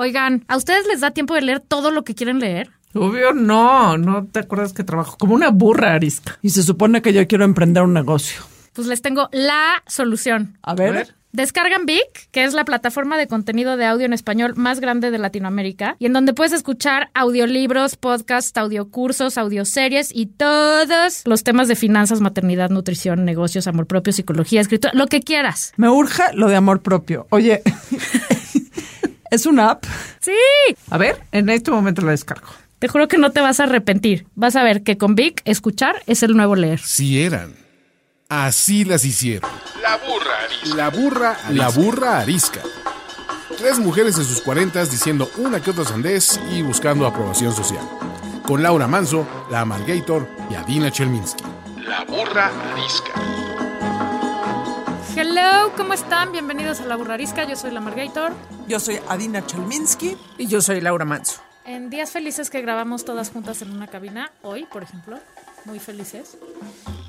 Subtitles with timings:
[0.00, 2.70] Oigan, ¿a ustedes les da tiempo de leer todo lo que quieren leer?
[2.94, 6.38] Obvio no, no te acuerdas que trabajo como una burra arisca.
[6.40, 8.40] Y se supone que yo quiero emprender un negocio.
[8.74, 10.56] Pues les tengo la solución.
[10.62, 10.88] A ver.
[10.88, 11.14] A ver.
[11.32, 15.18] Descargan Vic, que es la plataforma de contenido de audio en español más grande de
[15.18, 21.74] Latinoamérica, y en donde puedes escuchar audiolibros, podcasts, audiocursos, audioseries y todos los temas de
[21.74, 25.72] finanzas, maternidad, nutrición, negocios, amor propio, psicología, escritura, lo que quieras.
[25.76, 27.26] Me urge lo de amor propio.
[27.30, 27.62] Oye,
[29.30, 29.84] ¿es una app?
[30.20, 30.32] Sí,
[30.90, 32.48] A ver, en este momento la descargo.
[32.78, 34.26] te juro que no te vas a arrepentir.
[34.34, 36.80] Vas a ver que con Vic, escuchar es el nuevo leer.
[36.80, 37.54] Si eran.
[38.28, 39.50] Así las hicieron.
[39.82, 40.76] La burra arisca.
[40.76, 42.60] La burra, la burra arisca.
[43.56, 47.82] Tres mujeres en sus cuarentas diciendo una que otra sandez y buscando aprobación social.
[48.46, 51.42] Con Laura Manso, la Amalgator y Adina Chelminsky.
[51.86, 53.12] La burra arisca.
[55.30, 56.32] Hello, ¿cómo están?
[56.32, 57.46] Bienvenidos a La Burrarisca.
[57.46, 58.32] Yo soy la Margator.
[58.66, 60.16] Yo soy Adina Chelminsky.
[60.38, 61.42] Y yo soy Laura Manso.
[61.66, 65.18] En días felices que grabamos todas juntas en una cabina, hoy, por ejemplo,
[65.66, 66.38] muy felices,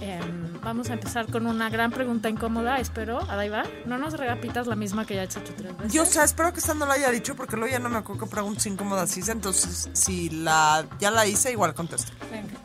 [0.01, 3.21] em, vamos a empezar con una gran pregunta incómoda, espero.
[3.29, 3.63] Ahí va.
[3.85, 5.93] No nos regapitas la misma que ya he hecho tú tres veces.
[5.93, 7.99] Yo, o sea, espero que esta no la haya dicho porque luego ya no me
[7.99, 9.31] acuerdo qué preguntas incómodas hice.
[9.31, 12.11] Entonces, si la ya la hice, igual contesto.
[12.29, 12.59] Venga.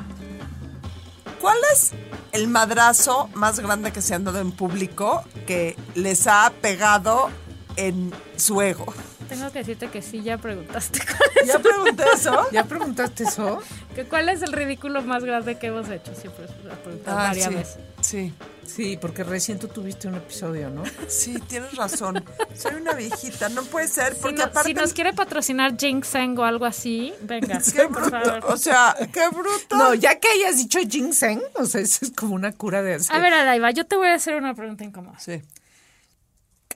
[1.40, 1.92] ¿Cuál es
[2.32, 7.28] el madrazo más grande que se han dado en público que les ha pegado
[7.76, 8.86] en su ego?
[9.28, 11.00] Tengo que decirte que sí, ya preguntaste.
[11.00, 12.46] cuál es- ¿Ya pregunté eso?
[12.52, 13.58] ¿Ya preguntaste eso?
[13.94, 16.14] que ¿Cuál es el ridículo más grande que hemos hecho?
[16.14, 17.54] Siempre la preguntas Ah, varias sí.
[17.54, 17.76] veces.
[18.00, 18.32] Sí,
[18.66, 20.82] Sí, porque recién tú tuviste un episodio, ¿no?
[21.08, 22.24] sí, tienes razón.
[22.54, 24.68] Soy una viejita, no puede ser Si, porque no- aparte...
[24.68, 27.60] si nos quiere patrocinar Ginseng o algo así, venga.
[27.60, 28.40] Qué por favor.
[28.40, 29.76] bruto, o sea, qué bruto.
[29.76, 33.14] No, ya que hayas dicho ginseng, o sea, eso es como una cura de hacer.
[33.14, 35.18] A ver, Adaiva, yo te voy a hacer una pregunta incómoda.
[35.18, 35.42] Sí.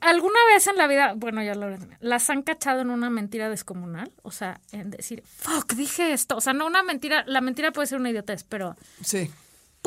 [0.00, 4.12] ¿Alguna vez en la vida, bueno, ya lo las han cachado en una mentira descomunal?
[4.22, 6.36] O sea, en decir, fuck, dije esto.
[6.36, 9.28] O sea, no una mentira, la mentira puede ser una idiotez, pero Sí.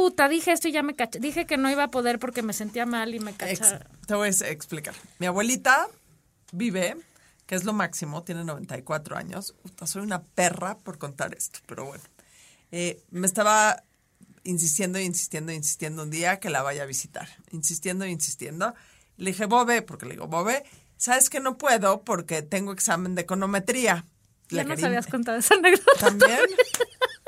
[0.01, 1.19] Puta, dije esto y ya me caché.
[1.19, 3.61] Dije que no iba a poder porque me sentía mal y me caché.
[4.07, 4.95] te voy a explicar.
[5.19, 5.87] Mi abuelita
[6.51, 6.97] vive,
[7.45, 9.53] que es lo máximo, tiene 94 años.
[9.61, 12.03] Puta, soy una perra por contar esto, pero bueno.
[12.71, 13.83] Eh, me estaba
[14.43, 17.29] insistiendo y insistiendo, insistiendo un día que la vaya a visitar.
[17.51, 18.73] Insistiendo y insistiendo.
[19.17, 20.63] Le dije, Bobe, porque le digo, Bobe,
[20.97, 24.07] ¿sabes que no puedo porque tengo examen de econometría?
[24.51, 25.91] Ya Le nos habías contado esa anécdota.
[25.99, 26.41] ¿También?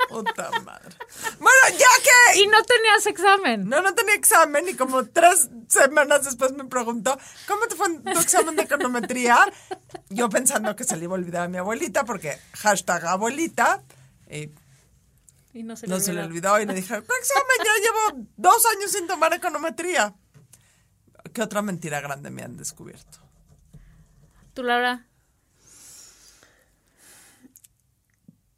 [0.08, 0.94] Puta madre.
[1.38, 2.40] Bueno, ya que...
[2.40, 3.68] Y no tenías examen.
[3.68, 7.18] No, no tenía examen y como tres semanas después me preguntó,
[7.48, 9.38] ¿cómo te fue en tu examen de econometría?
[10.10, 13.82] Yo pensando que se le iba a olvidar a mi abuelita porque hashtag abuelita.
[14.30, 14.50] Y
[15.54, 16.52] Y no se, no le se le olvidó.
[16.52, 17.58] olvidó y le dije, ¿qué examen?
[17.58, 20.14] Ya llevo dos años sin tomar econometría.
[21.32, 23.18] ¿Qué otra mentira grande me han descubierto?
[24.52, 25.06] Tú, Laura.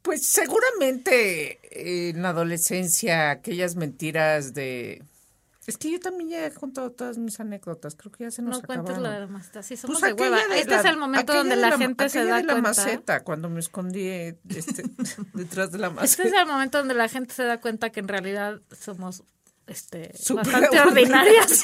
[0.07, 5.03] Pues seguramente eh, en la adolescencia aquellas mentiras de...
[5.67, 8.61] Es que yo también ya he contado todas mis anécdotas, creo que ya se nos
[8.61, 9.03] No cuentes acabaron.
[9.03, 9.61] lo de la maceta.
[9.63, 10.37] Sí, somos Pues de hueva.
[10.47, 12.69] de Este la- es el momento donde de la, gente se da de la cuenta.
[12.69, 14.83] maceta, cuando me escondí este,
[15.33, 16.05] detrás de la maceta.
[16.23, 19.23] Este es el momento donde la gente se da cuenta que en realidad somos
[19.67, 21.63] este, bastante ordinarias.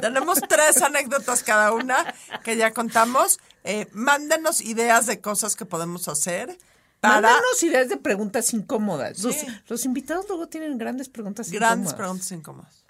[0.00, 2.12] Tenemos tres anécdotas cada una
[2.44, 3.38] que ya contamos.
[3.64, 6.56] Eh, mándenos ideas de cosas que podemos hacer
[7.02, 9.22] Mándanos ideas de preguntas incómodas.
[9.22, 9.46] Los, Sí.
[9.68, 11.94] los invitados luego tienen grandes preguntas grandes incómodas.
[11.94, 12.84] preguntas incómodas.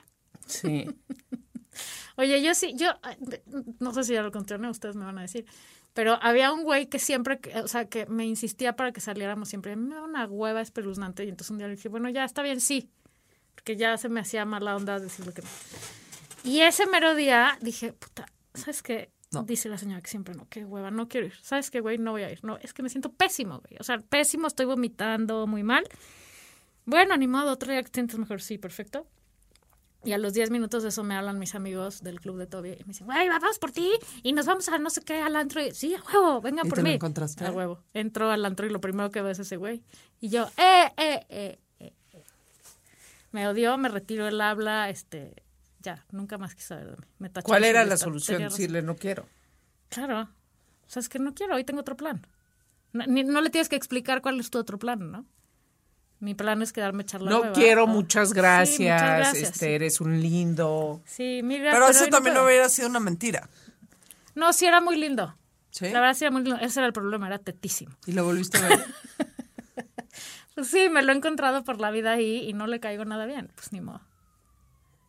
[0.47, 0.87] Sí.
[2.17, 2.91] Oye, yo sí, yo
[3.79, 5.47] no sé si ya lo conté o no, ustedes me van a decir.
[5.95, 9.75] Pero había un güey que siempre, o sea, que me insistía para que saliéramos siempre.
[9.77, 11.25] Me da una hueva espeluznante.
[11.25, 12.91] Y entonces un día le dije, bueno, ya está bien, sí.
[13.55, 15.49] Porque ya se me hacía mala onda decirle que no.
[16.45, 19.11] Y ese mero día dije, puta, ¿sabes qué?
[19.31, 19.43] No.
[19.43, 21.35] Dice la señora que siempre no, qué hueva, no quiero ir.
[21.43, 21.99] ¿Sabes qué, güey?
[21.99, 22.43] No voy a ir.
[22.43, 23.77] No, es que me siento pésimo, güey.
[23.79, 25.85] O sea, pésimo, estoy vomitando muy mal.
[26.87, 28.41] Bueno, animado, otro día que te sientes mejor.
[28.41, 29.07] Sí, perfecto.
[30.05, 32.71] Y a los 10 minutos de eso me hablan mis amigos del club de Toby
[32.71, 33.91] y me dicen, güey, vamos por ti
[34.23, 35.61] y nos vamos a no sé qué al antro.
[35.63, 36.95] Y, sí, a huevo, vengan ¿Y por te lo mí.
[36.95, 37.45] encontraste?
[37.45, 37.83] A huevo.
[37.93, 39.83] Entro al antro y lo primero que veo es ese güey.
[40.21, 41.93] Y yo, eh, eh, eh, eh.
[42.13, 42.23] eh".
[43.33, 45.35] Me odió, me retiró el habla, este,
[45.81, 47.07] ya, nunca más quiso saber de mí.
[47.19, 48.43] Me tachó ¿Cuál era la solución?
[48.43, 49.27] Decirle no quiero.
[49.89, 50.23] Claro.
[50.23, 52.27] O sea, es que no quiero, hoy tengo otro plan.
[52.93, 55.25] No, ni- no le tienes que explicar cuál es tu otro plan, ¿no?
[56.21, 57.45] Mi plan es quedarme charlando.
[57.45, 58.79] No quiero, muchas Sí, gracias.
[59.03, 59.73] muchas gracias, este, sí.
[59.73, 61.01] eres un lindo.
[61.05, 61.75] Sí, mil gracias.
[61.81, 62.47] Pero eso también puedo.
[62.47, 63.49] hubiera sido una mentira.
[64.35, 65.37] No, sí era muy lindo.
[65.71, 65.91] ¿Sí?
[65.91, 66.59] La verdad sí era muy lindo.
[66.61, 67.95] Ese era el problema, era tetísimo.
[68.07, 68.85] ¿Y lo volviste a ver?
[70.57, 73.27] Pues sí, me lo he encontrado por la vida ahí y no le caigo nada
[73.27, 73.53] bien.
[73.55, 74.01] Pues ni modo.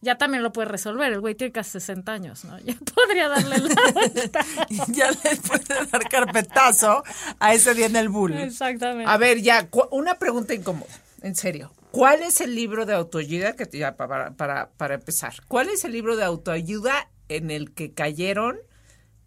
[0.02, 1.12] Ya también lo puede resolver.
[1.12, 2.58] El güey tiene casi 60 años, ¿no?
[2.64, 3.70] Ya podría darle la
[4.94, 7.04] ya le puede dar carpetazo
[7.40, 8.34] a ese día en el bull.
[8.38, 9.10] Exactamente.
[9.12, 10.92] A ver, ya, una pregunta incómoda,
[11.22, 11.72] en serio.
[11.92, 15.34] ¿Cuál es el libro de autoayuda que te- ya para, para, para empezar?
[15.48, 18.58] ¿Cuál es el libro de autoayuda en el que cayeron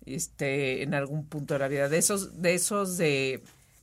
[0.07, 3.43] este en algún punto de la vida de esos de esos de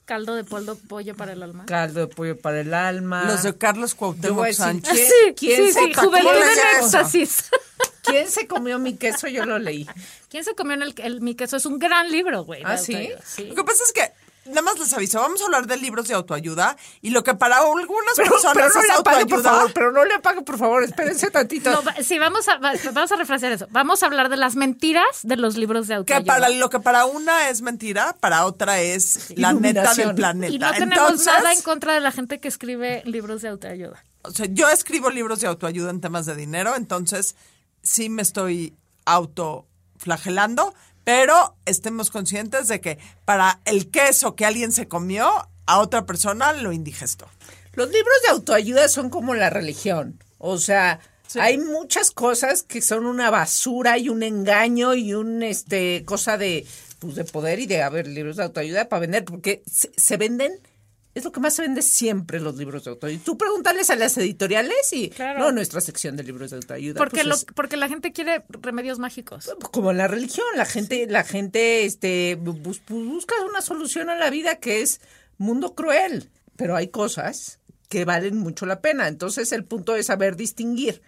[0.10, 1.66] Caldo de pollo, pollo para el alma.
[1.68, 3.26] caldo de pollo para el alma?
[3.28, 4.92] Los de Carlos Cuauhtémoc decir, Sánchez.
[4.94, 7.44] ¿quién, sí, quién sí, se sí, Juventud ¿quién en se- éxtasis.
[8.02, 9.28] ¿Quién se comió mi queso?
[9.28, 9.88] Yo lo leí.
[10.30, 11.58] ¿Quién se comió en el, el- mi queso?
[11.58, 12.64] Es un gran libro, güey.
[12.66, 13.10] ¿Ah, sí.
[13.46, 14.12] Lo que pasa es que,
[14.50, 17.58] nada más les aviso, vamos a hablar de libros de autoayuda y lo que para
[17.60, 20.58] algunas Pero, personas pero no es le apague, por favor, pero no le apague, por
[20.58, 21.72] favor, espérense tantito.
[21.72, 23.68] No, sí, vamos a, va- vamos a refrasear eso.
[23.72, 26.26] Vamos a hablar de las mentiras de los libros de que autoayuda.
[26.34, 30.54] para lo que para una es mentira, para otra es la neta del planeta.
[30.54, 34.04] y no tenemos Entonces, nada en contra de la gente que escribe libros de autoayuda.
[34.24, 37.36] o sea, yo escribo libros de autoayuda en temas de dinero, entonces
[37.84, 38.76] sí me estoy
[39.06, 40.74] autoflagelando,
[41.10, 45.28] pero estemos conscientes de que para el queso que alguien se comió,
[45.66, 47.28] a otra persona lo indigestó.
[47.74, 50.24] Los libros de autoayuda son como la religión.
[50.38, 51.00] O sea,
[51.40, 56.68] hay muchas cosas que son una basura y un engaño y un este cosa de
[57.00, 60.60] pues de poder y de haber libros de autoayuda para vender porque se, se venden
[61.20, 63.24] es lo que más se vende siempre los libros de autoayuda.
[63.24, 65.40] Tú pregúntales a las editoriales y Claro.
[65.40, 66.98] no nuestra sección de libros de autoayuda.
[66.98, 69.50] Porque, pues, lo, es porque la gente quiere remedios mágicos.
[69.72, 74.30] como la religión, la gente, la gente, este, bus- bus- busca una solución a la
[74.32, 75.02] vida que es
[75.38, 79.08] mundo cruel, pero hay cosas que valen mucho la pena.
[79.08, 81.02] Entonces el punto es saber distinguir.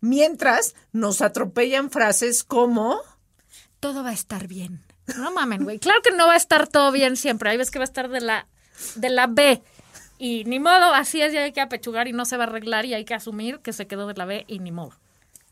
[0.00, 3.00] Mientras nos atropellan frases como
[3.80, 4.80] Todo va a estar bien.
[5.16, 5.78] No mamen, güey.
[5.78, 7.50] Claro que no va a estar todo bien siempre.
[7.50, 8.46] Hay veces que va a estar de la,
[8.96, 9.62] de la B.
[10.18, 12.86] Y ni modo, así es, y hay que apechugar y no se va a arreglar
[12.86, 14.92] y hay que asumir que se quedó de la B y ni modo.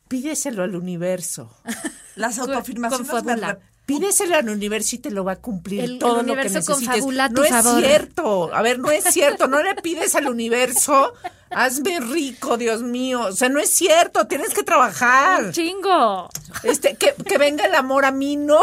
[0.08, 1.50] pídeselo al universo.
[2.16, 6.26] Las autoafirmaciones me Pídeselo al universo y te lo va a cumplir El- todo el
[6.28, 7.04] lo que necesites.
[7.04, 7.82] no favor.
[7.82, 8.54] es cierto.
[8.54, 9.48] A ver, no es cierto.
[9.48, 11.12] No le pides al universo.
[11.54, 13.20] Hazme rico, Dios mío.
[13.22, 14.26] O sea, no es cierto.
[14.26, 15.52] Tienes que trabajar.
[15.52, 16.28] ¡Chingo!
[16.62, 18.60] Este, que, que venga el amor a mí, no,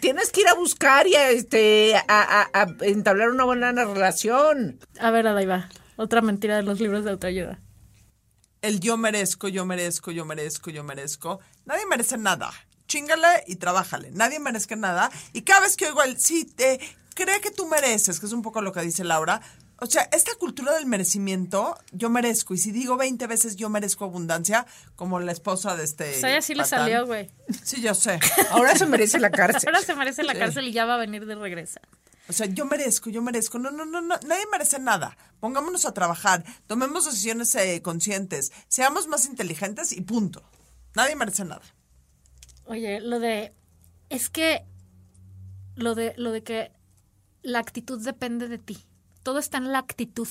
[0.00, 4.78] tienes que ir a buscar y a, este, a, a- a entablar una buena relación.
[5.00, 5.68] A ver, Adaiva.
[5.96, 7.60] Otra mentira de los libros de autoayuda.
[8.62, 11.40] el yo merezco, yo merezco, yo merezco, yo merezco.
[11.64, 12.50] Nadie merece nada.
[12.86, 14.10] Chingale y trabájale.
[14.12, 15.10] Nadie merezca nada.
[15.32, 16.80] Y cada vez que oigo el sí, te
[17.14, 19.40] cree que tú mereces, que es un poco lo que dice Laura.
[19.80, 22.52] O sea, esta cultura del merecimiento, yo merezco.
[22.52, 24.66] Y si digo 20 veces yo merezco abundancia,
[24.96, 26.04] como la esposa de este.
[26.04, 26.80] Pues a ella sí le patán.
[26.80, 27.30] salió, güey.
[27.62, 28.18] Sí, yo sé.
[28.50, 29.68] Ahora se merece la cárcel.
[29.68, 31.78] Ahora se merece la cárcel y ya va a venir de regreso.
[32.28, 33.60] O sea, yo merezco, yo merezco.
[33.60, 34.16] No, no, no, no.
[34.26, 35.16] Nadie merece nada.
[35.38, 36.44] Pongámonos a trabajar.
[36.66, 38.52] Tomemos decisiones eh, conscientes.
[38.66, 40.42] Seamos más inteligentes y punto.
[40.94, 41.62] Nadie merece nada.
[42.64, 43.54] Oye, lo de.
[44.08, 44.64] Es que.
[45.76, 46.72] Lo de, lo de que
[47.42, 48.87] la actitud depende de ti.
[49.28, 50.26] Todo está en la actitud.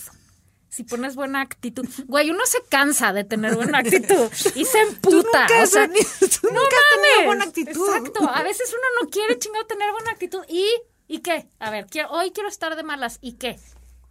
[0.69, 1.87] Si pones buena actitud.
[2.07, 5.41] Güey, uno se cansa de tener buena actitud y se emputa.
[5.41, 7.87] nunca o sea, tenido- tú no nunca has tenido buena actitud.
[7.95, 8.27] Exacto.
[8.27, 10.43] A veces uno no quiere chingado tener buena actitud.
[10.49, 10.67] ¿Y?
[11.07, 11.47] ¿Y qué?
[11.59, 13.19] A ver, quiero, hoy quiero estar de malas.
[13.21, 13.59] ¿Y qué?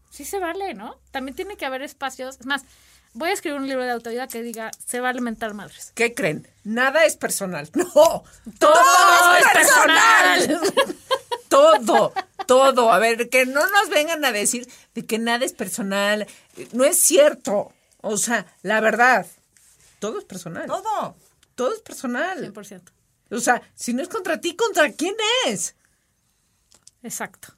[0.09, 1.01] Sí se vale, ¿no?
[1.11, 2.37] También tiene que haber espacios.
[2.39, 2.63] Es más,
[3.13, 5.91] voy a escribir un libro de autoayuda que diga, se va a alimentar madres.
[5.97, 6.47] ¿Qué creen?
[6.63, 7.69] Nada es personal.
[7.75, 8.23] No,
[8.61, 10.61] todo, es personal.
[11.57, 12.13] Todo,
[12.47, 12.93] todo.
[12.93, 16.27] A ver, que no nos vengan a decir de que nada es personal.
[16.73, 17.73] No es cierto.
[18.01, 19.27] O sea, la verdad,
[19.99, 20.67] todo es personal.
[20.67, 21.17] Todo.
[21.55, 22.53] Todo es personal.
[22.53, 22.83] 100%.
[23.31, 25.15] O sea, si no es contra ti, ¿contra quién
[25.47, 25.75] es?
[27.03, 27.55] Exacto.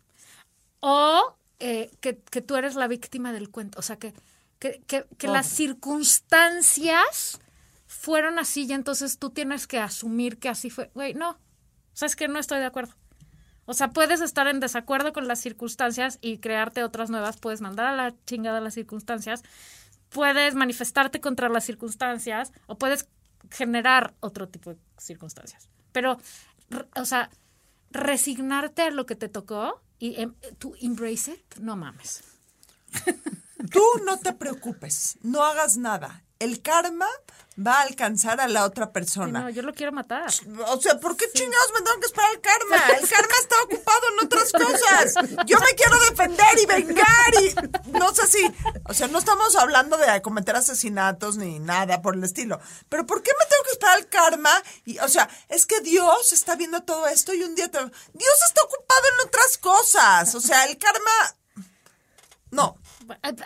[0.80, 3.78] O eh, que, que tú eres la víctima del cuento.
[3.78, 4.14] O sea, que,
[4.58, 7.40] que, que, que las circunstancias
[7.86, 10.90] fueron así y entonces tú tienes que asumir que así fue.
[10.94, 11.30] Güey, no.
[11.30, 11.36] O
[11.94, 12.94] sea, es que no estoy de acuerdo.
[13.70, 17.36] O sea, puedes estar en desacuerdo con las circunstancias y crearte otras nuevas.
[17.36, 19.42] Puedes mandar a la chingada las circunstancias.
[20.08, 23.06] Puedes manifestarte contra las circunstancias o puedes
[23.50, 25.68] generar otro tipo de circunstancias.
[25.92, 26.18] Pero,
[26.96, 27.28] o sea,
[27.90, 32.22] resignarte a lo que te tocó y em, tú embrace it, no mames.
[33.70, 35.18] Tú no te preocupes.
[35.22, 36.24] No hagas nada.
[36.38, 37.08] El karma
[37.58, 39.40] va a alcanzar a la otra Sí, persona.
[39.40, 40.28] no, yo lo quiero matar.
[40.68, 42.76] O sea, ¿por qué chingados me tengo que esperar el karma?
[43.00, 43.56] El karma está
[45.46, 49.96] Yo me quiero defender y vengar y no sé si, o sea, no estamos hablando
[49.96, 52.60] de cometer asesinatos ni nada por el estilo.
[52.88, 54.62] Pero ¿por qué me tengo que esperar el karma?
[54.84, 57.78] Y, o sea, es que Dios está viendo todo esto y un día te...
[57.78, 60.34] Dios está ocupado en otras cosas.
[60.34, 61.36] O sea, el karma...
[62.50, 62.76] No.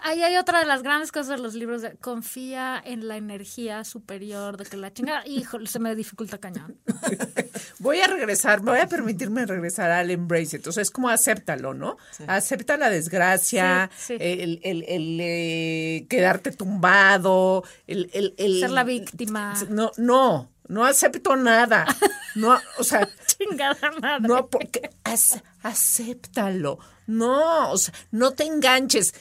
[0.02, 3.84] Ahí hay otra de las grandes cosas de los libros de confía en la energía
[3.84, 6.76] superior de que la chingada, híjole, se me dificulta cañón.
[7.78, 10.56] voy a regresar, voy a permitirme regresar al embrace.
[10.56, 11.96] Entonces es como acéptalo, ¿no?
[12.26, 14.16] Acepta la desgracia, Sí, sí.
[14.20, 19.54] el, el, el, eh, quedarte tumbado, el, el, el- Ser la víctima.
[19.68, 21.86] No, no, no acepto nada.
[22.34, 24.26] No, o sea, Chingada madre.
[24.26, 26.78] no, porque ac- acéptalo.
[27.06, 29.14] No, o sea, no te enganches.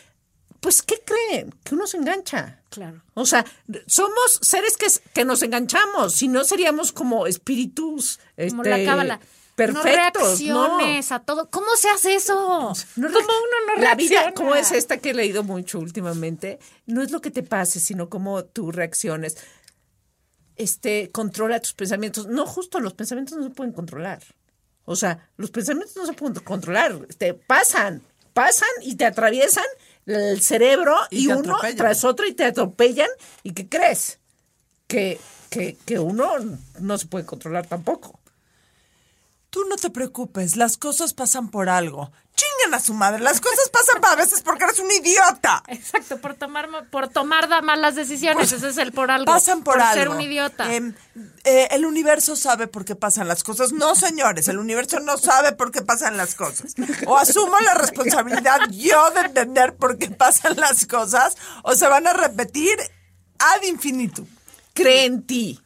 [0.61, 1.53] Pues, ¿qué creen?
[1.63, 2.61] Que uno se engancha.
[2.69, 3.01] Claro.
[3.15, 3.45] O sea,
[3.87, 9.19] somos seres que, que nos enganchamos, si no seríamos como espíritus Como este, la cábala.
[9.55, 10.39] perfectos.
[10.41, 11.49] no reacciones a todo.
[11.49, 12.71] ¿Cómo se hace eso?
[12.95, 14.33] No ¿Cómo uno no La vida, reacciona?
[14.35, 18.09] como es esta que he leído mucho últimamente, no es lo que te pase, sino
[18.09, 19.37] cómo tú reacciones.
[20.55, 22.27] Este, controla tus pensamientos.
[22.27, 24.21] No, justo los pensamientos no se pueden controlar.
[24.85, 27.07] O sea, los pensamientos no se pueden controlar.
[27.17, 28.03] Te pasan,
[28.33, 29.65] pasan y te atraviesan
[30.05, 31.77] el cerebro Y uno atropellan.
[31.77, 33.09] tras otro y te atropellan.
[33.43, 34.19] ¿Y qué crees?
[34.87, 36.31] Que, que, que uno
[36.79, 38.19] no se puede controlar tampoco.
[39.49, 42.11] Tú no te preocupes, las cosas pasan por algo.
[42.61, 45.63] Chingan a su madre, las cosas pasan a veces porque eres un idiota.
[45.67, 48.51] Exacto, por tomar, ma- por tomar da- malas decisiones.
[48.51, 49.25] Ese es el por algo.
[49.25, 49.93] Pasan por, algo.
[49.93, 50.73] ser un idiota.
[50.73, 50.93] Em,
[51.43, 53.71] eh, el universo sabe por qué pasan las cosas.
[53.71, 56.73] No, señores, el universo no sabe por qué pasan las cosas.
[57.07, 62.07] O asumo la responsabilidad yo de entender por qué pasan las cosas, o se van
[62.07, 62.77] a repetir
[63.39, 64.25] ad infinitum.
[64.73, 65.59] cree en ti.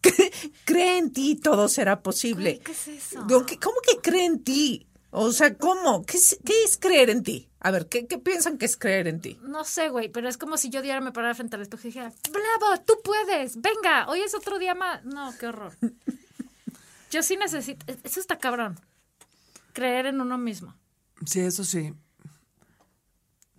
[0.00, 0.30] Cree,
[0.64, 2.60] cree en ti, todo será posible.
[2.60, 3.24] ¿qué es eso?
[3.24, 4.86] Digo, ¿qué- ¿Cómo que cree en ti?
[5.18, 6.04] O sea, ¿cómo?
[6.04, 7.48] ¿Qué es, qué es creer en ti?
[7.60, 9.40] A ver, ¿qué, ¿qué piensan que es creer en ti?
[9.44, 11.86] No sé, güey, pero es como si yo diario me parara frente al espejo y
[11.86, 15.02] dijera, bravo, tú puedes, venga, hoy es otro día más.
[15.06, 15.72] No, qué horror.
[17.10, 18.78] Yo sí necesito, eso está cabrón,
[19.72, 20.74] creer en uno mismo.
[21.24, 21.94] Sí, eso sí.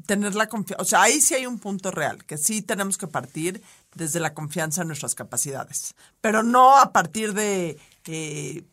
[0.05, 0.83] Tener la confianza.
[0.83, 3.63] O sea, ahí sí hay un punto real, que sí tenemos que partir
[3.95, 7.79] desde la confianza en nuestras capacidades, pero no a partir de...
[8.05, 8.63] eh,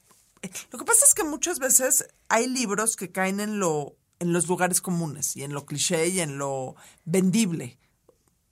[0.71, 4.47] lo que pasa es que muchas veces hay libros que caen en lo en los
[4.47, 7.79] lugares comunes y en lo cliché y en lo vendible.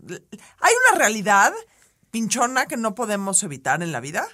[0.05, 1.53] Hay una realidad
[2.11, 4.27] pinchona que no podemos evitar en la vida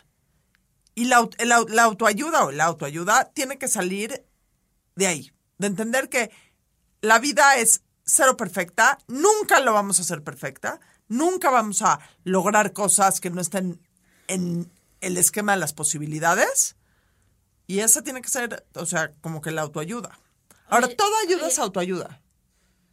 [0.94, 4.24] y la, au- la autoayuda o la autoayuda tiene que salir
[4.96, 6.30] de ahí, de entender que
[7.02, 12.72] la vida es cero perfecta, nunca lo vamos a hacer perfecta, nunca vamos a lograr
[12.72, 13.80] cosas que no estén
[14.28, 14.72] en
[15.02, 16.74] el esquema de las posibilidades.
[17.68, 20.18] Y esa tiene que ser, o sea, como que la autoayuda.
[20.68, 21.48] Ahora, Oye, toda ayuda oye.
[21.52, 22.20] es autoayuda.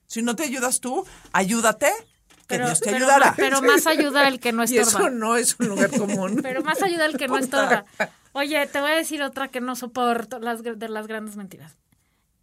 [0.05, 1.91] Si no te ayudas tú, ayúdate,
[2.27, 3.34] que Pero, Dios te pero ayudará.
[3.36, 5.08] pero más ayuda el que no Y estorba.
[5.08, 6.39] eso no es un lugar común.
[6.44, 7.86] Pero más ayuda el que no estorba.
[8.34, 11.77] Oye, te voy a decir otra que no soporto, las, de las grandes mentiras.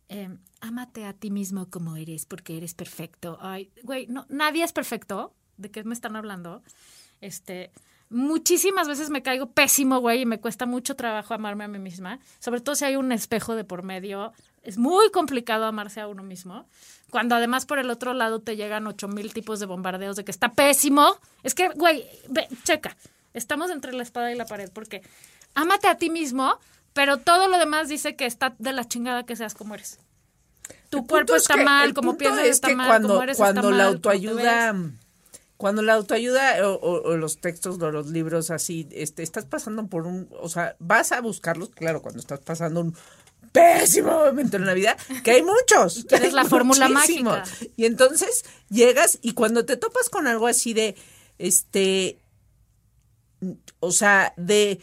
[0.08, 0.28] Eh,
[0.60, 3.38] ámate a ti mismo como eres, porque eres perfecto.
[3.40, 5.34] Ay, güey, no, nadie es perfecto.
[5.58, 6.62] ¿De qué me están hablando?
[7.20, 7.70] Este,
[8.12, 12.18] muchísimas veces me caigo pésimo, güey, y me cuesta mucho trabajo amarme a mí misma.
[12.38, 14.32] Sobre todo si hay un espejo de por medio.
[14.62, 16.66] Es muy complicado amarse a uno mismo.
[17.10, 20.30] Cuando además por el otro lado te llegan ocho mil tipos de bombardeos de que
[20.30, 21.16] está pésimo.
[21.42, 22.96] Es que, güey, ve, checa.
[23.34, 25.02] Estamos entre la espada y la pared porque
[25.54, 26.58] ámate a ti mismo,
[26.92, 29.98] pero todo lo demás dice que está de la chingada que seas como eres.
[30.90, 33.36] Tu El cuerpo es está que- mal, como piensas es está mal, cuando, como eres
[33.38, 34.74] cuando está la mal, te autoayuda.
[35.62, 39.86] Cuando la autoayuda o, o- o los textos o los libros así este estás pasando
[39.86, 42.96] por un o sea vas a buscarlos claro cuando estás pasando un
[43.52, 47.44] pésimo momento en la vida que hay muchos Y quieres la hay fórmula mágica.
[47.76, 50.96] y entonces llegas y cuando te topas con algo así de
[51.38, 52.18] este
[53.78, 54.80] o sea de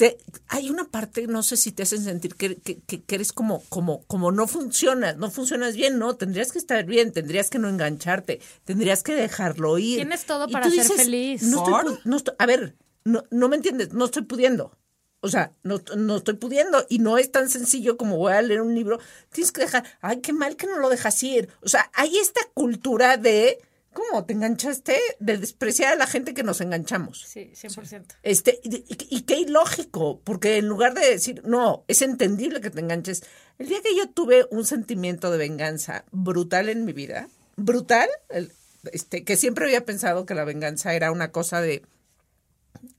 [0.00, 0.16] te-
[0.48, 3.62] hay una parte, no sé si te hacen sentir que, que- que- que eres como,
[3.68, 7.68] como, como no funcionas, no funcionas bien, no, tendrías que estar bien, tendrías que no
[7.68, 9.96] engancharte, tendrías que dejarlo ir.
[9.98, 11.42] Tienes todo Y para tú ser feliz.
[11.42, 14.74] No estoy, no estoy- a ver, no, no me entiendes, no estoy pudiendo.
[15.20, 18.62] O sea, no, no estoy pudiendo y no es tan sencillo como voy a leer
[18.62, 19.00] un libro.
[19.30, 21.50] Tienes que dejar, ay, qué mal que no lo dejas ir.
[21.60, 23.58] O sea, hay esta cultura de,
[23.92, 24.24] ¿cómo?
[24.24, 24.96] ¿Te enganchaste?
[25.18, 27.22] De despreciar a la gente que nos enganchamos.
[27.26, 28.04] Sí, 100%.
[28.22, 32.70] Este, y, y- y qué ilógico, porque en lugar de decir, no, es entendible que
[32.70, 33.22] te enganches.
[33.58, 38.52] El día que yo tuve un sentimiento de venganza brutal en mi vida, brutal, el-
[38.92, 41.82] este, que siempre había pensado que la venganza era una cosa de,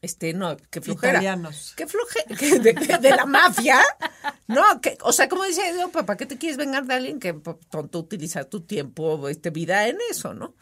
[0.01, 1.13] este, no, que flojera.
[1.13, 1.74] Italianos.
[1.75, 3.79] Que floje, que de, de- de la mafia.
[4.48, 7.33] No, que, o sea, como dice, no, papá, ¿qué te quieres vengar de alguien que
[7.33, 10.53] p- tonto utiliza tu tiempo, este, vida en eso, no?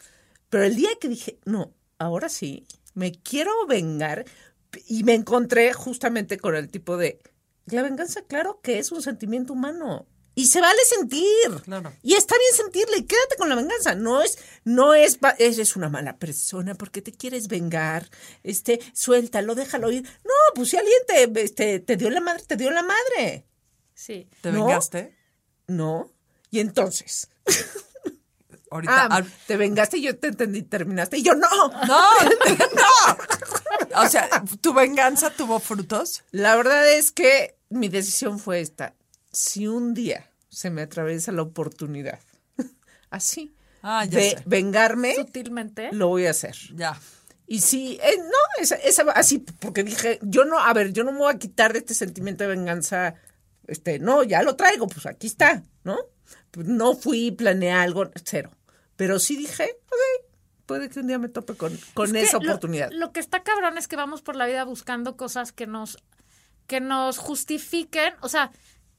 [0.50, 4.26] Pero el día que dije, no, ahora sí, me quiero vengar,
[4.86, 7.20] y me encontré justamente con el tipo de,
[7.66, 10.06] la venganza, claro que es un sentimiento humano.
[10.34, 11.60] Y se vale sentir.
[11.64, 11.92] Claro.
[12.02, 12.98] Y está bien sentirle.
[12.98, 13.94] Y quédate con la venganza.
[13.94, 18.08] No es, no es, eres una mala persona porque te quieres vengar.
[18.42, 20.04] Este, suéltalo, déjalo ir.
[20.24, 23.44] No, pues si alguien te, este, te dio la madre, te dio la madre.
[23.92, 24.30] Sí.
[24.40, 24.66] ¿Te ¿No?
[24.66, 25.14] vengaste?
[25.66, 26.10] No.
[26.50, 27.28] Y entonces.
[28.70, 29.08] Ahorita.
[29.10, 31.18] Ah, te vengaste y yo te entendí, terminaste.
[31.18, 31.48] Y yo no.
[31.68, 31.68] No,
[32.76, 34.02] no.
[34.02, 34.28] O sea,
[34.60, 36.22] ¿tu venganza tuvo frutos?
[36.30, 38.94] La verdad es que mi decisión fue esta.
[39.32, 42.20] Si un día se me atraviesa la oportunidad,
[43.10, 44.42] así, Ah, ya de sé.
[44.46, 45.88] vengarme, Sutilmente.
[45.92, 46.54] lo voy a hacer.
[46.74, 47.00] Ya.
[47.46, 51.10] Y si, eh, no, esa, esa, así, porque dije, yo no, a ver, yo no
[51.12, 53.14] me voy a quitar de este sentimiento de venganza,
[53.66, 55.96] este, no, ya lo traigo, pues aquí está, ¿no?
[56.52, 58.50] Pues No fui, planeé algo, cero.
[59.00, 60.26] Pero sí dije, ok,
[60.66, 62.90] puede que un día me tope con, con Es esa lo- oportunidad.
[62.92, 65.96] Lo, que está cabrón es que vamos por la vida buscando cosas que nos,
[66.66, 68.50] que nos justifiquen, o sea,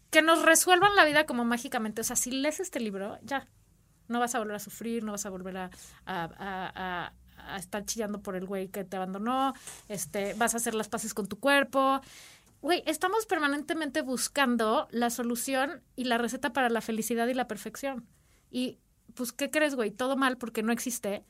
[0.10, 2.02] que nos resuelvan la vida como mágicamente.
[2.02, 3.48] O sea, si lees este libro, ya.
[4.08, 5.70] No vas a volver a sufrir, no vas a volver a,
[6.06, 7.14] a- a- a-
[7.54, 9.54] a estar chillando por el güey que te abandonó,
[9.88, 12.02] este, vas a hacer las paces con tu cuerpo.
[12.62, 18.08] Güey, estamos permanentemente buscando la solución y la receta para la felicidad y la perfección.
[18.50, 18.80] Y,
[19.16, 19.92] pues, ¿qué crees, güey?
[19.92, 21.24] Todo mal porque no existe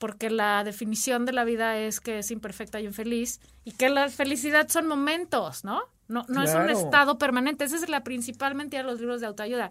[0.00, 4.08] porque la definición de la vida es que es imperfecta y infeliz y que la
[4.08, 5.82] felicidad son momentos, ¿no?
[6.08, 7.64] No, no es un estado permanente.
[7.64, 9.68] Esa es la principal mentira de los libros de autoayuda.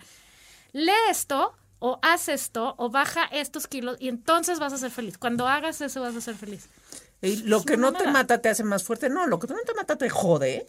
[0.72, 5.17] Lee esto o haz esto o baja estos kilos y entonces vas a ser feliz.
[5.17, 6.69] Cuando hagas eso vas a ser feliz.
[7.24, 9.10] Y lo Es que no te mata te hace más fuerte.
[9.10, 10.67] No, lo que no te mata te jode.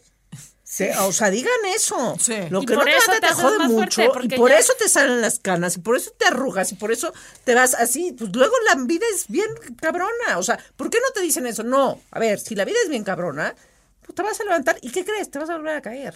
[0.73, 2.15] Sí, o sea, digan eso.
[2.17, 2.33] Sí.
[2.49, 4.09] Lo que no te mata te jode mucho.
[4.13, 5.75] fuerte, Y por ya- eso te salen las canas.
[5.75, 6.71] Y por eso te arrugas.
[6.71, 7.11] Y por eso
[7.43, 8.13] te vas así.
[8.17, 9.47] Pues luego la vida es bien
[9.81, 10.37] cabrona.
[10.37, 11.63] O sea, ¿por qué no te dicen eso?
[11.63, 11.99] No.
[12.11, 13.53] A ver, si la vida es bien cabrona,
[14.05, 14.77] pues te vas a levantar.
[14.81, 15.29] ¿Y qué crees?
[15.29, 16.15] Te vas a volver a caer.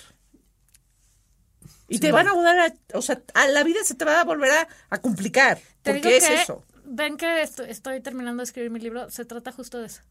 [1.90, 2.74] Y te van a volver a.
[2.98, 5.58] O sea, a la vida se te va a volver a, a complicar.
[5.84, 6.64] Te Porque digo es que, eso.
[6.86, 10.02] ven que esto- estoy terminando de escribir mi libro, se trata justo de eso.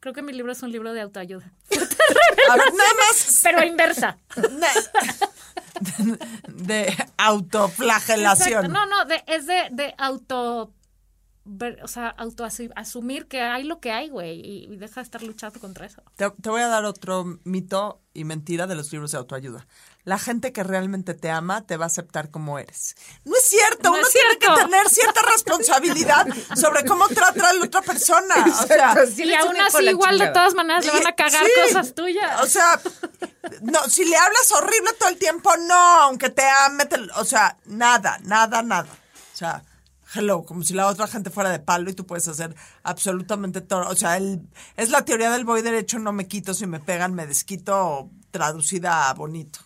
[0.00, 1.50] Creo que mi libro es un libro de autoayuda,
[2.48, 4.18] nada más pero inversa.
[6.48, 8.66] de autoflagelación.
[8.66, 8.68] Exacto.
[8.72, 10.72] No, no, de- es de, de auto.
[11.44, 15.04] ver- o sea, auto asumir que hay lo que hay, güey, y, y deja de
[15.04, 16.02] estar luchando contra eso.
[16.16, 19.66] Te, te voy a dar otro mito y mentira de los libros de autoayuda.
[20.04, 22.94] La gente que realmente te ama te va a aceptar como eres.
[23.24, 27.52] No es cierto, No uno es tiene que tener cierta responsabilidad sobre cómo trata a
[27.54, 28.34] la otra persona.
[28.62, 31.44] O sea, sí y le aún así, igual, de todas maneras, le van a cagar
[31.46, 31.52] Sí.
[31.68, 32.42] cosas tuyas.
[32.42, 32.78] O sea,
[33.62, 37.56] no, si le hablas horrible todo el tiempo, no, aunque te ame, te- o sea,
[37.64, 38.88] nada, nada, nada.
[39.32, 39.62] O sea,
[40.14, 43.88] hello, como si la otra gente fuera de palo y tú puedes hacer absolutamente todo.
[43.88, 44.42] O sea, el,
[44.76, 49.08] es la teoría del voy derecho, no me quito, si me pegan, me desquito, traducida
[49.08, 49.60] a bonito.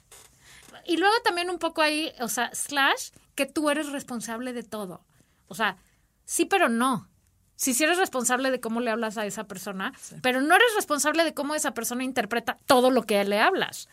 [0.88, 5.04] Y luego también un poco ahí, o sea, slash, que tú eres responsable de todo.
[5.46, 5.76] O sea,
[6.24, 7.10] sí, pero no.
[7.56, 11.24] Si sí eres responsable de cómo le hablas a esa persona, pero no eres responsable
[11.24, 13.90] de cómo esa persona interpreta todo lo que le hablas.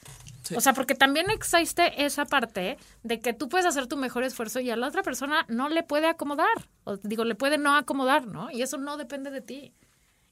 [0.55, 4.61] O sea, porque también existe esa parte de que tú puedes hacer tu mejor esfuerzo
[4.61, 6.69] y a la otra persona no le puede acomodar.
[6.85, 8.51] O digo, le puede no acomodar, ¿no?
[8.51, 9.73] Y eso no depende de ti.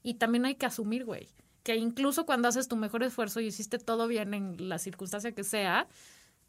[0.02, 1.28] Y también hay que asumir, güey,
[1.62, 5.44] que incluso cuando haces tu mejor esfuerzo y hiciste todo bien en la circunstancia que
[5.44, 5.88] sea,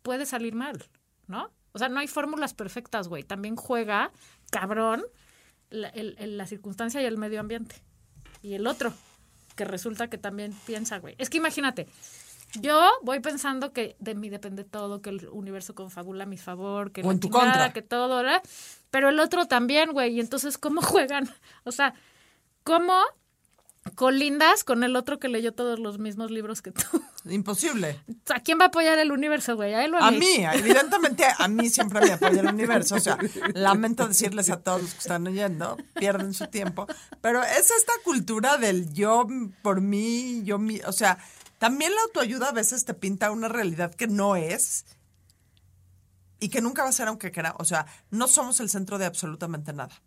[0.05, 0.85] puede salir mal,
[1.25, 1.51] ¿no?
[1.73, 3.23] O sea, no hay fórmulas perfectas, güey.
[3.23, 4.11] También juega,
[4.51, 5.03] cabrón,
[5.71, 7.75] la, el- el- la circunstancia y el medio ambiente.
[8.43, 8.93] Y el otro,
[9.55, 11.15] que resulta que también piensa, güey.
[11.17, 11.87] Es que imagínate,
[12.61, 16.91] yo voy pensando que de mí depende todo, que el universo confabula a mi favor,
[16.91, 17.73] que O en tu contra.
[17.73, 18.43] que todo, ¿verdad?
[18.91, 20.13] Pero el otro también, güey.
[20.15, 21.27] Y entonces, ¿cómo juegan?
[21.63, 21.95] O sea,
[22.63, 22.93] ¿cómo
[23.93, 26.81] colindas con el otro que leyó todos los mismos libros que tú?
[27.29, 28.01] Imposible.
[28.33, 29.73] ¿A quién va a apoyar el universo, güey?
[29.73, 32.95] ¿A él o a, A mí, evidentemente, a mí siempre me apoya el universo.
[32.95, 33.17] O sea,
[33.53, 36.87] lamento decirles a todos los que están oyendo, pierden su tiempo.
[37.21, 39.27] Pero es esta cultura del yo
[39.61, 40.79] por mí, yo mi.
[40.81, 41.19] O sea,
[41.57, 44.85] también la autoayuda a veces te pinta una realidad que no es
[46.39, 47.55] y que nunca va a ser aunque quiera.
[47.59, 50.01] O sea, no somos el centro de absolutamente nada.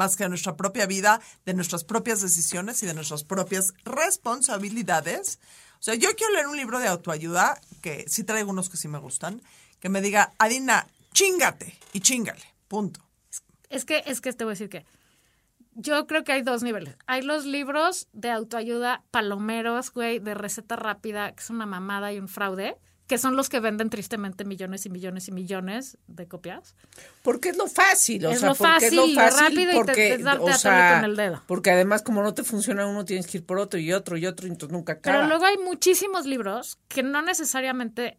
[0.00, 5.38] Más que de nuestra propia vida, de nuestras propias decisiones y de nuestras propias responsabilidades.
[5.78, 8.88] O sea, yo quiero leer un libro de autoayuda, que sí traigo unos que sí
[8.88, 9.42] me gustan,
[9.78, 12.40] que me diga, Adina, chingate y chingale.
[12.66, 13.00] Punto.
[13.68, 14.86] Es que, es que te voy a decir que
[15.74, 16.96] yo creo que hay dos niveles.
[17.06, 22.18] Hay los libros de autoayuda palomeros, güey, de receta rápida, que es una mamada y
[22.18, 22.78] un fraude,
[23.10, 26.76] que son los que venden tristemente millones y millones y millones de copias.
[27.22, 29.62] Porque es lo fácil, o Es sea, lo porque es fácil, lo lo fácil, rápido
[29.62, 31.42] y te- porque, te darte o sea, con el dedo.
[31.48, 34.26] porque además como no te funciona uno, tienes que ir por otro y otro y
[34.26, 35.16] otro y entonces nunca acaba.
[35.16, 38.18] Pero luego hay muchísimos libros que no necesariamente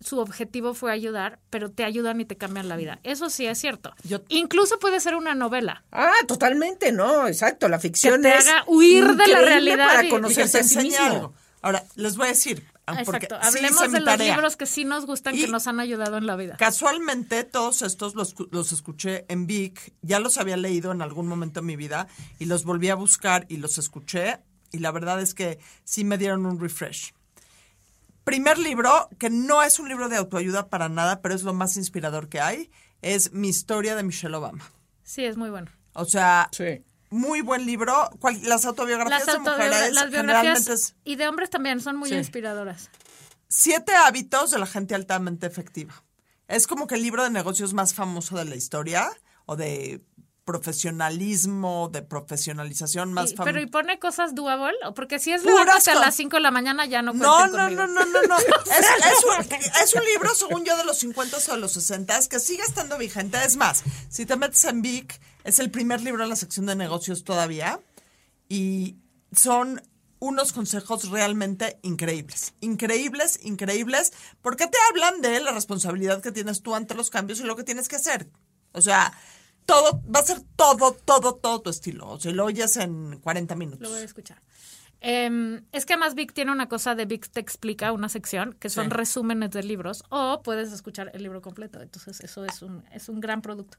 [0.00, 2.98] su objetivo fue ayudar, pero te ayudan y te cambian la vida.
[3.04, 3.94] Eso sí es cierto.
[4.02, 5.84] Yo- Incluso puede ser una novela.
[5.92, 7.68] Ah, totalmente, no, exacto.
[7.68, 11.32] La ficción te es haga huir de la realidad para que conocerse a sí mismo.
[11.62, 13.36] Ahora, les voy a decir, porque Exacto.
[13.40, 14.34] sí Hablemos de los tarea.
[14.34, 16.56] libros que sí nos gustan, que nos han ayudado en la vida.
[16.56, 21.60] Casualmente todos estos los, los escuché en Vic, ya los había leído en algún momento
[21.60, 22.06] de mi vida
[22.38, 24.40] y los volví a buscar y los escuché
[24.72, 27.12] y la verdad es que sí me dieron un refresh.
[28.24, 31.76] Primer libro, que no es un libro de autoayuda para nada, pero es lo más
[31.76, 32.70] inspirador que hay,
[33.02, 34.64] es Mi historia de Michelle Obama.
[35.02, 35.70] Sí, es muy bueno.
[35.92, 36.82] O sea, Sí.
[37.14, 38.10] Muy buen libro.
[38.20, 41.96] Cual- las autobiografías Las, de mujeres las generalmente biografías es y de hombres también son
[41.96, 42.16] muy Sí.
[42.16, 42.90] inspiradoras.
[43.48, 45.94] Siete hábitos de la gente altamente efectiva.
[46.48, 49.08] Es como que el libro de negocios más famoso de la historia
[49.46, 50.02] o de
[50.44, 53.44] profesionalismo, de profesionalización más famoso.
[53.44, 56.50] pero y pone cosas doable, o porque si es levántate a las 5 de la
[56.50, 58.38] mañana ya no No, no, no, no, no, no.
[58.38, 58.46] Es,
[58.78, 62.38] es un, es un libro, según yo, de los 50 o de los 60 que
[62.38, 63.38] sigue estando vigente.
[63.44, 66.76] Es más, si te metes en Vic, es el primer libro en la sección de
[66.76, 67.80] negocios todavía.
[68.48, 68.96] Y
[69.32, 69.82] son
[70.18, 72.54] unos consejos realmente increíbles.
[72.60, 74.12] Increíbles, increíbles.
[74.42, 77.64] Porque te hablan de la responsabilidad que tienes tú ante los cambios y lo que
[77.64, 78.28] tienes que hacer.
[78.72, 79.12] O sea,
[79.66, 82.08] todo, va a ser todo, todo, todo tu estilo.
[82.08, 83.80] O sea, lo oyes en 40 minutos.
[83.80, 84.40] Lo voy a escuchar.
[85.00, 88.70] Em, es que además Vic tiene una cosa de Vic te explica, una sección, que
[88.70, 88.90] son Sí.
[88.90, 91.80] resúmenes de libros, o puedes escuchar el libro completo.
[91.82, 93.76] Entonces, eso es un, es un gran producto.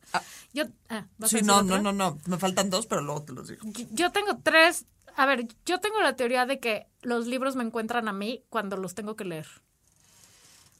[0.53, 2.19] Yo, ah, ¿vas a Sí, no, no, no, no.
[2.27, 3.63] Me faltan dos, pero luego te los digo.
[3.91, 4.85] Yo tengo tres.
[5.17, 8.77] A ver, yo tengo la teoría de que los libros me encuentran a mí cuando
[8.77, 9.47] los tengo que leer.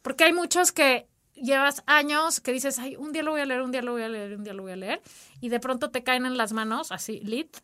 [0.03, 3.61] Porque hay muchos que llevas años que dices, ay, un día lo voy a leer,
[3.61, 5.01] un día lo voy a leer, un día lo voy a leer,
[5.41, 7.57] y de pronto te caen en las manos, así, lit,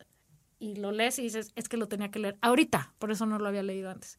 [0.58, 3.38] y lo lees y dices, es que lo tenía que leer ahorita, por eso no
[3.38, 4.18] lo había leído antes.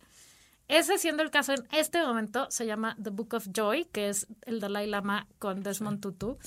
[0.67, 4.27] Ese siendo el caso en este momento, se llama The Book of Joy, que es
[4.43, 6.37] el Dalai Lama con Desmond Tutu,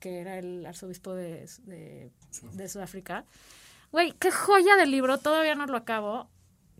[0.00, 2.10] que era el arzobispo de, de,
[2.52, 3.24] de Sudáfrica.
[3.92, 6.28] Güey, qué joya de libro, todavía no lo acabo.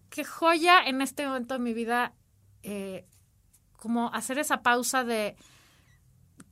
[0.08, 2.14] Qué joya en este momento de mi vida,
[2.62, 3.06] eh,
[3.76, 5.36] como hacer esa pausa de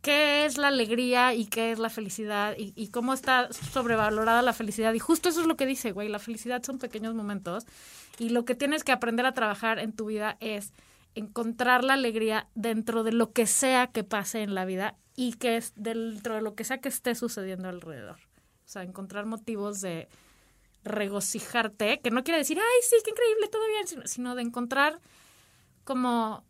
[0.09, 4.95] qué es la alegría y qué es la felicidad y, cómo está sobrevalorada la felicidad.
[4.95, 7.67] Y justo eso es lo que dice, güey, la felicidad son pequeños momentos
[8.19, 10.73] y lo que tienes que aprender a trabajar en tu vida es
[11.15, 15.59] encontrar la alegría dentro de lo que sea que pase en la vida y que
[15.59, 18.17] es dentro de lo que sea que esté sucediendo alrededor.
[18.17, 20.09] O sea, encontrar motivos de
[20.85, 25.01] regocijarte, que no quiere decir, ay, sí, qué increíble, todo bien, sino de encontrar
[25.85, 26.47] como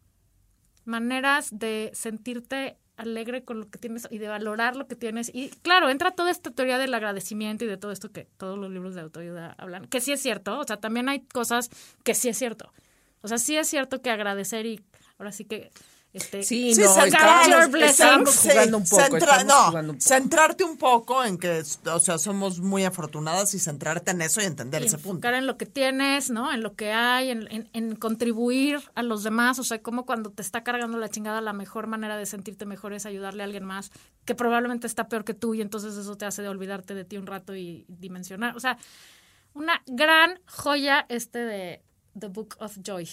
[0.85, 5.31] maneras de sentirte alegre con lo que tienes y de valorar lo que tienes.
[5.33, 8.71] Y claro, entra toda esta teoría del agradecimiento y de todo esto que todos los
[8.71, 11.71] libros de autoayuda hablan, que sí es cierto, o sea, también hay cosas
[12.05, 12.73] que sí es cierto.
[13.23, 14.81] O sea, sí es cierto que agradecer y
[15.19, 15.71] ahora sí que
[16.13, 18.01] este Sí, Sí, no, centrar- blessings.
[18.01, 19.03] estamos jugando un poco.
[19.03, 20.09] centra- no, jugando un poco.
[20.09, 24.45] centrarte un poco en que, o sea, somos muy afortunadas y centrarte en eso y
[24.45, 25.11] entender y ese punto.
[25.19, 26.51] enfocar en lo que tienes, ¿no?
[26.53, 29.59] En lo que hay, en, en- en contribuir a los demás.
[29.59, 32.95] O sea, como cuando te está cargando la chingada, la mejor manera de sentirte mejor
[32.95, 33.91] es ayudarle a alguien más
[34.25, 37.17] que probablemente está peor que tú y entonces eso te hace de olvidarte de ti
[37.19, 38.57] un rato y dimensionar.
[38.57, 38.79] O sea,
[39.55, 41.83] una gran joya este de
[42.19, 43.09] The Book of Joy.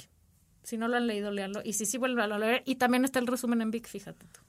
[0.66, 1.62] Si no lo han leído, léanlo.
[1.64, 2.64] Y si sí, vuelvan a leer.
[2.66, 4.40] Y también está el resumen en Vic, fíjate tú.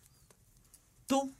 [1.06, 1.34] Tú,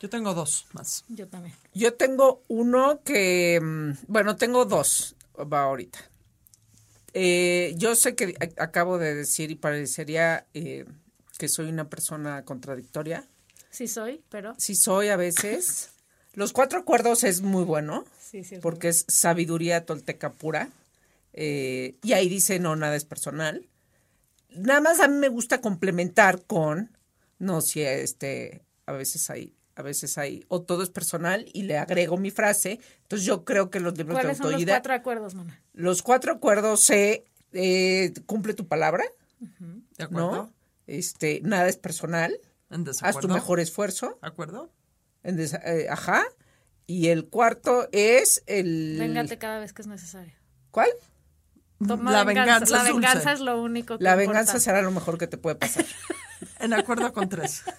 [0.00, 1.04] yo tengo dos más.
[1.08, 1.54] Yo también.
[1.72, 5.98] Yo tengo uno que, mm, bueno, tengo dos, va ahorita.
[7.14, 10.84] Eh, yo sé que acabo de decir y parecería eh,
[11.38, 13.26] que soy una persona contradictoria.
[13.70, 15.92] Sí soy, pero Sí soy a veces.
[16.34, 18.56] Los cuatro acuerdos es muy bueno sí, sí.
[18.56, 20.68] es porque es sabiduría tolteca pura.
[21.32, 23.64] Eh, y ahí dice, no, nada es personal.
[24.56, 26.96] Nada más a mí me gusta complementar con,
[27.38, 31.76] no, si este, a veces hay, a veces hay, o todo es personal y le
[31.78, 32.80] agrego mi frase.
[33.02, 35.60] Entonces yo creo que los libros de ¿Cuáles son los cuatro acuerdos, Mona?
[35.74, 39.04] los cuatro acuerdos se eh, cumple tu palabra,
[39.98, 40.30] ¿De acuerdo?
[40.32, 40.52] ¿no?
[40.86, 42.38] Este, nada es personal,
[42.70, 44.70] ¿En haz tu mejor esfuerzo, ¿De acuerdo?
[45.22, 46.24] en desa- eh, ajá.
[46.86, 50.34] Y el cuarto es el Véngate cada vez que es necesario.
[50.70, 50.88] ¿Cuál?
[51.86, 52.24] Toma La venganza.
[52.24, 53.06] venganza La es dulce.
[53.08, 54.28] venganza es lo único que La importa.
[54.30, 55.84] venganza será lo mejor que te puede pasar.
[56.60, 57.62] En acuerdo con tres.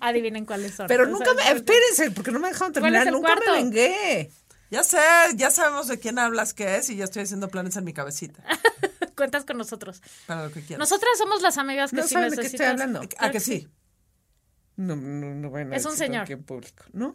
[0.00, 0.86] Adivinen cuáles son.
[0.86, 3.50] Pero O nunca sea, me, espérense, porque no me dejaron ¿Cuál es terminar, nunca cuarto?
[3.52, 4.30] me vengué.
[4.70, 4.98] Ya sé,
[5.36, 8.42] ya sabemos de quién hablas qué es y ya estoy haciendo planes en mi cabecita.
[9.16, 10.02] Cuentas con nosotros.
[10.26, 10.78] Para lo que quieras.
[10.78, 13.02] Nosotras somos las amigas que No saben de qué estoy hablando.
[13.18, 13.68] ¿A que sí?
[14.76, 16.22] No, no, no a Es un señor.
[16.22, 17.14] aquí en público, ¿no?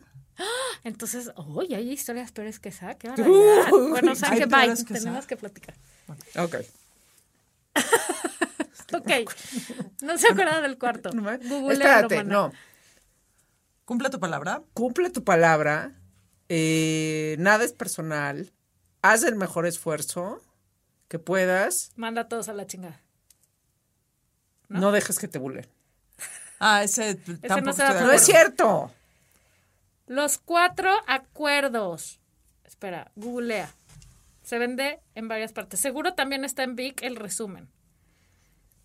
[0.84, 2.96] Entonces, uy, hay historias peores que esa.
[2.96, 3.70] Qué barbaridad.
[3.90, 4.74] Bueno, o sea que bye.
[4.86, 4.94] que.
[4.94, 5.76] Tenemos que platicar.
[6.38, 6.56] Ok.
[8.92, 9.12] Ok.
[10.02, 11.12] No se acuerda del cuarto.
[11.12, 12.52] Googlealo, Espérate, no.
[13.86, 14.64] Cumple tu palabra.
[14.74, 15.94] Cumple tu palabra.
[16.48, 18.52] eh, nada es personal.
[19.02, 20.42] Haz el mejor esfuerzo
[21.08, 21.92] que puedas.
[21.96, 23.00] Manda a todos a la chingada.
[24.68, 25.68] No, dejes que te bulen.
[26.60, 28.92] Ah, ese tampoco no No es cierto.
[30.10, 32.20] Los cuatro acuerdos.
[32.66, 33.70] Espera, googlea.
[34.42, 35.80] Se vende en varias partes.
[35.80, 37.70] Seguro también está en Vic el resumen.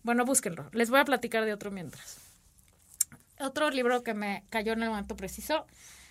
[0.03, 0.69] Bueno, búsquenlo.
[0.71, 2.17] Les voy a platicar de otro mientras.
[3.39, 5.65] Otro libro que me cayó en el momento preciso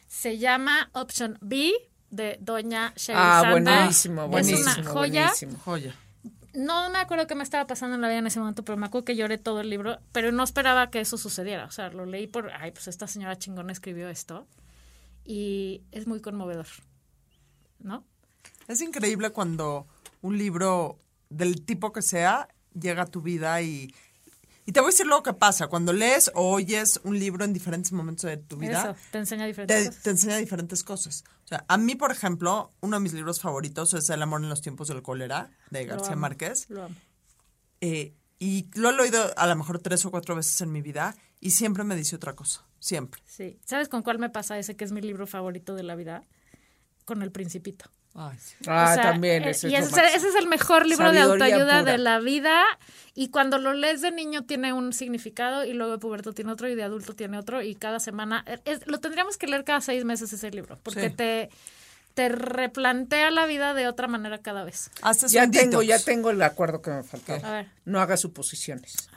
[0.08, 1.72] se llama Option B
[2.10, 3.64] de Doña Sherry Ah, Sanders.
[3.76, 4.60] buenísimo, Es buenísimo.
[4.80, 5.22] una joya.
[5.26, 5.58] buenísimo.
[5.64, 5.94] Joya.
[6.54, 8.86] No me acuerdo qué me estaba pasando en la vida en ese momento, pero me
[8.86, 11.66] acuerdo que lloré todo el libro, pero no esperaba que eso sucediera.
[11.66, 14.46] O sea, lo leí por, ay, pues esta señora chingona escribió esto
[15.24, 16.66] y es muy conmovedor,
[17.78, 18.04] ¿no?
[18.68, 19.86] Es increíble cuando
[20.22, 20.98] un libro
[21.30, 23.94] del tipo que sea llega a tu vida y,
[24.66, 25.68] y te voy a decir lo que pasa.
[25.68, 29.46] Cuando lees o oyes un libro en diferentes momentos de tu vida, Eso, te enseña
[29.46, 30.02] diferentes te, cosas.
[30.02, 31.24] te enseña diferentes cosas.
[31.44, 34.48] O sea, a mí, por ejemplo, uno de mis libros favoritos es El amor en
[34.48, 36.68] los tiempos del cólera, de Lo García amo, Márquez.
[36.70, 36.94] Lo amo.
[37.80, 41.14] Eh, y lo he leído a lo mejor tres o cuatro veces en mi vida
[41.40, 42.64] y siempre me dice otra cosa.
[42.80, 43.22] Siempre.
[43.26, 43.58] Sí.
[43.64, 46.22] ¿Sabes con cuál me pasa ese que es mi libro favorito de la vida?
[47.04, 47.90] Con El Principito.
[48.16, 48.54] Ay, sí.
[48.66, 49.42] Ah, O sea, también.
[49.42, 51.92] eh, ese y es ese, ese es el mejor libro de autoayuda pura.
[51.92, 52.62] de la vida.
[53.14, 56.68] Y cuando lo lees de niño tiene un significado y luego de puberto tiene otro
[56.68, 57.60] y de adulto tiene otro.
[57.62, 58.44] Y cada semana.
[58.64, 60.78] es- lo tendríamos que leer cada seis meses ese libro.
[60.82, 61.16] Porque Sí.
[61.16, 61.50] te,
[62.14, 64.90] te replantea la vida de otra manera cada vez.
[65.02, 67.50] Haces Ya tengo, ya tengo el acuerdo que me A faltaba.
[67.50, 69.08] ver, No hagas suposiciones.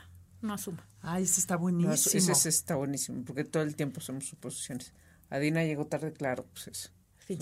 [0.41, 0.83] no asuma.
[1.01, 1.93] Ay, ese está No, buenísimo.
[1.93, 4.93] ese, ese está buenísimo, porque todo el tiempo somos suposiciones.
[5.29, 6.89] Adina llegó tarde, claro, pues eso.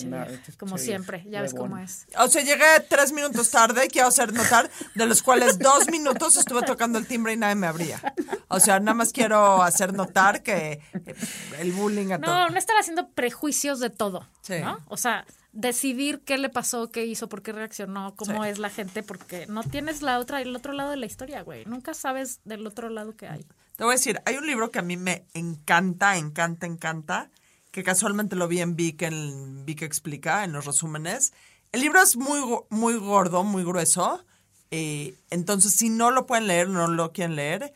[0.08, 2.08] Una- como siempre, ya ves cómo es.
[2.18, 6.64] O sea, llegué tres minutos tarde, quiero hacer notar, de los cuales dos minutos estuve
[6.64, 8.02] tocando el timbre y nadie me abría.
[8.48, 11.16] O sea, nada más quiero hacer notar que eh,
[11.60, 12.50] el bullying a No, todo.
[12.50, 14.56] no estar haciendo prejuicios de todo, Sí.
[14.60, 14.80] ¿no?
[14.88, 15.24] O sea,
[15.56, 18.50] decidir qué le pasó, qué hizo, por qué reaccionó, cómo Sí.
[18.50, 21.66] es la gente, porque no tienes la otra, el otro lado de la historia, güey.
[21.66, 23.46] Nunca sabes del otro lado que hay.
[23.78, 27.32] Te voy a decir, hay un libro que a mí me encanta, encanta, encanta,
[27.72, 31.34] que casualmente lo vi en Vic, en Vic Explica, en los resúmenes.
[31.72, 32.40] El libro es muy,
[32.70, 34.24] muy gordo, muy grueso.
[34.72, 37.74] eh, entonces, si no lo pueden leer, no lo quieren leer,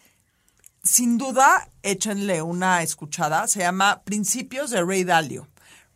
[0.83, 3.47] sin duda, échenle una escuchada.
[3.47, 5.47] Se llama Principios de Ray Dalio.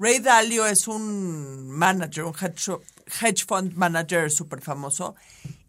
[0.03, 5.15] Ray Dalio es un manager, un hedge, fund manager súper famoso.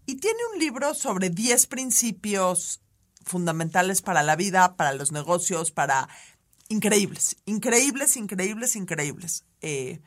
[0.07, 2.81] Y tiene un libro sobre 10 principios
[3.25, 6.09] fundamentales para la vida, para los negocios, para...
[6.69, 9.45] Increíbles, increíbles, increíbles, increíbles.
[9.61, 10.01] Eh,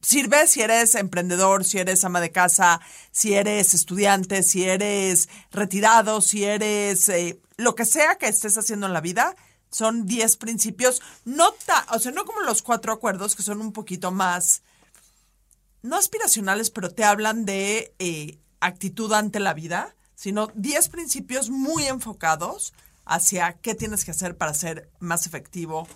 [0.00, 2.80] sirve si eres emprendedor, si eres ama de casa,
[3.12, 8.88] si eres estudiante, si eres retirado, si eres eh, lo que sea que estés haciendo
[8.88, 9.36] en la vida.
[9.70, 13.72] Son 10 principios, no ta- o sea, no como los cuatro acuerdos que son un
[13.72, 14.62] poquito más,
[15.82, 21.84] no aspiracionales, pero te hablan de eh, actitud ante la vida, sino 10 principios muy
[21.86, 22.72] enfocados
[23.06, 25.86] hacia qué tienes que hacer para ser más efectivo.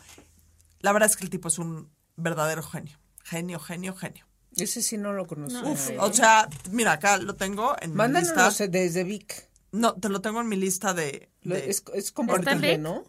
[0.80, 2.98] La verdad es que el tipo es un verdadero genio.
[3.24, 4.26] Genio, genio, genio.
[4.56, 5.60] Ese sí no lo conozco.
[5.62, 5.94] No, Uf, sí.
[5.98, 8.28] o sea, mira, acá lo tengo en mi Mándanos
[8.60, 8.68] lista.
[8.68, 9.48] desde Vic.
[9.72, 11.28] No, te lo tengo en mi lista de...
[11.42, 12.78] Es, es ¿Está compartible?
[12.78, 13.02] ¿no?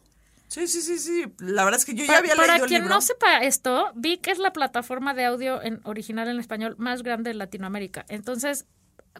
[0.47, 1.25] Sí, sí, sí, sí.
[1.39, 2.95] La verdad es que yo ya Para, había para leído el quien libro.
[2.95, 7.31] no sepa esto, Vic es la plataforma de audio en, original en español más grande
[7.31, 8.05] de Latinoamérica.
[8.09, 8.65] Entonces,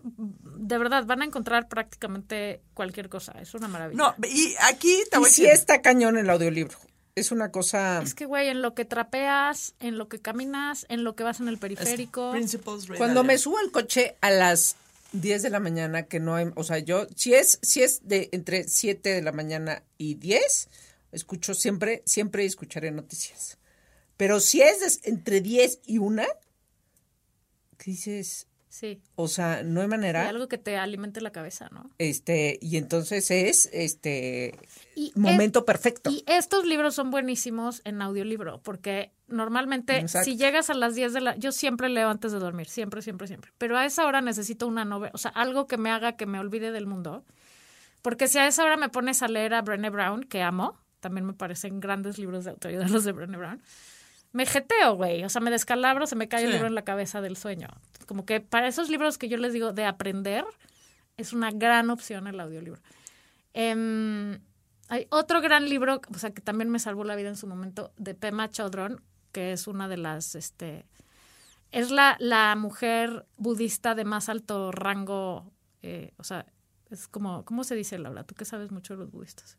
[0.03, 3.33] de verdad, van a encontrar prácticamente cualquier cosa.
[3.41, 3.97] Es una maravilla.
[3.97, 6.77] No, y aquí te Y a sí está cañón el audiolibro.
[7.15, 8.01] Es una cosa...
[8.03, 11.39] Es que, güey, en lo que trapeas, en lo que caminas, en lo que vas
[11.39, 12.33] en el periférico.
[12.97, 14.75] Cuando me subo al coche a las
[15.13, 18.27] 10 de la mañana, que no hay, o sea, yo, si es, si es de
[18.33, 20.67] entre 7 de la mañana y 10,
[21.15, 23.57] escucho siempre, siempre escucharé noticias.
[24.17, 26.23] Pero si es entre 10 y 1,
[27.77, 28.47] ¿qué dices?
[28.69, 29.01] Sí.
[29.15, 30.27] O sea, no hay manera.
[30.27, 31.89] algo que te alimente la cabeza, ¿no?
[31.97, 34.53] Este, y entonces es este
[34.95, 36.09] Y momento es- perfecto.
[36.11, 40.25] Y estos libros son buenísimos en audiolibro, porque normalmente Exacto.
[40.25, 41.35] si llegas a las 10 de la...
[41.37, 43.51] Yo siempre leo antes de dormir, siempre, siempre, siempre.
[43.57, 46.37] Pero a esa hora necesito una novela, o sea, algo que me haga que me
[46.39, 47.23] olvide del mundo.
[48.01, 51.27] Porque si a esa hora me pones a leer a Brené Brown, que amo, también
[51.27, 53.61] me parecen grandes libros de autoayuda los de Brené Brown,
[54.31, 55.23] me jeteo, güey.
[55.23, 57.67] O sea, me descalabro, se me cae el libro en la cabeza del sueño.
[58.07, 60.43] Como que para esos libros que yo les digo de aprender,
[61.15, 62.81] es una gran opción el audiolibro.
[63.53, 64.39] Em,
[64.89, 67.93] hay otro gran libro, o sea, que también me salvó la vida en su momento,
[67.97, 68.99] de Pema Chodron,
[69.31, 70.87] que es una de las, este,
[71.71, 76.47] es la, la mujer budista de más alto rango, eh, o sea,
[76.89, 78.23] Es como, ¿cómo se dice, Laura?
[78.23, 79.57] Tú que sabes mucho de los budistas.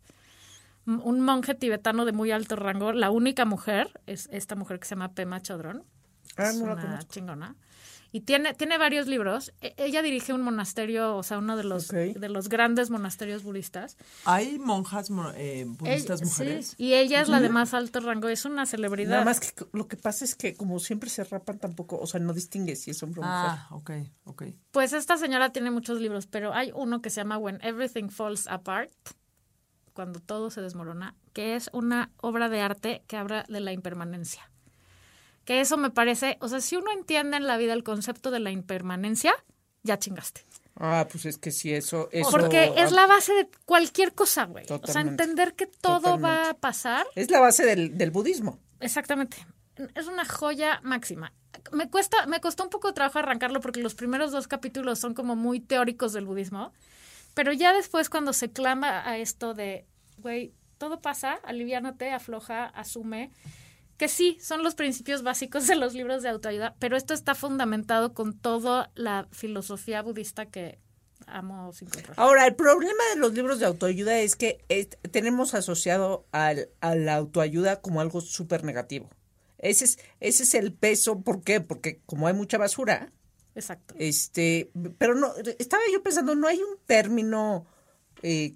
[0.87, 4.95] Un monje tibetano de muy alto rango, la única mujer es esta mujer que se
[4.95, 5.85] llama Pema Chodron.
[6.37, 7.57] Ah, es no una chingona.
[8.13, 9.53] Y tiene, tiene varios libros.
[9.61, 13.97] E- ella dirige un monasterio, o sea, uno de los, de los grandes monasterios budistas.
[14.25, 16.67] ¿Hay monjas mo- eh, budistas Ella- mujeres?
[16.69, 19.11] sí, y ella es la de más alto rango, es una celebridad.
[19.11, 22.21] Nada más que lo que pasa es que como siempre se rapan tampoco, o sea,
[22.21, 23.51] no distingue si es hombre o mujer.
[23.51, 23.91] Ah, ok,
[24.25, 24.43] ok.
[24.71, 28.47] Pues esta señora tiene muchos libros, pero hay uno que se llama When Everything Falls
[28.47, 28.93] Apart,
[29.97, 34.49] cuando todo se desmorona, que es una obra de arte que habla de la impermanencia.
[35.47, 38.39] Que eso me parece, o sea, si uno entiende en la vida el concepto de
[38.39, 39.33] la impermanencia,
[39.83, 40.43] ya chingaste.
[40.79, 42.11] Ah, pues es que sí, eso...
[42.13, 44.67] eso Porque es la base de cualquier cosa, güey.
[44.69, 48.59] O sea, entender que todo va a pasar es la base del, del budismo.
[48.81, 49.39] Exactamente.
[49.95, 51.33] Es una joya máxima.
[51.73, 55.15] Me cuesta, me costó un poco de trabajo arrancarlo porque los primeros dos capítulos son
[55.15, 56.75] como muy teóricos del budismo.
[57.37, 59.85] Pero ya después cuando se clama a esto de,
[60.17, 63.31] güey, todo pasa, aliviánate, afloja, asume,
[63.99, 68.15] que sí, son los principios básicos de los libros de autoayuda, pero esto está fundamentado
[68.15, 70.79] con toda la filosofía budista que
[71.27, 72.15] amo sin control.
[72.17, 74.65] Ahora, el problema de los libros de autoayuda es que
[75.13, 79.11] tenemos asociado al, a la autoayuda como algo súper negativo.
[79.59, 81.61] Ese es, ese es el peso, ¿por qué?
[81.61, 83.13] Porque como hay mucha basura,
[83.57, 83.95] Exacto.
[83.99, 87.67] este, pero no, estaba yo pensando, no hay un término
[88.23, 88.55] eh,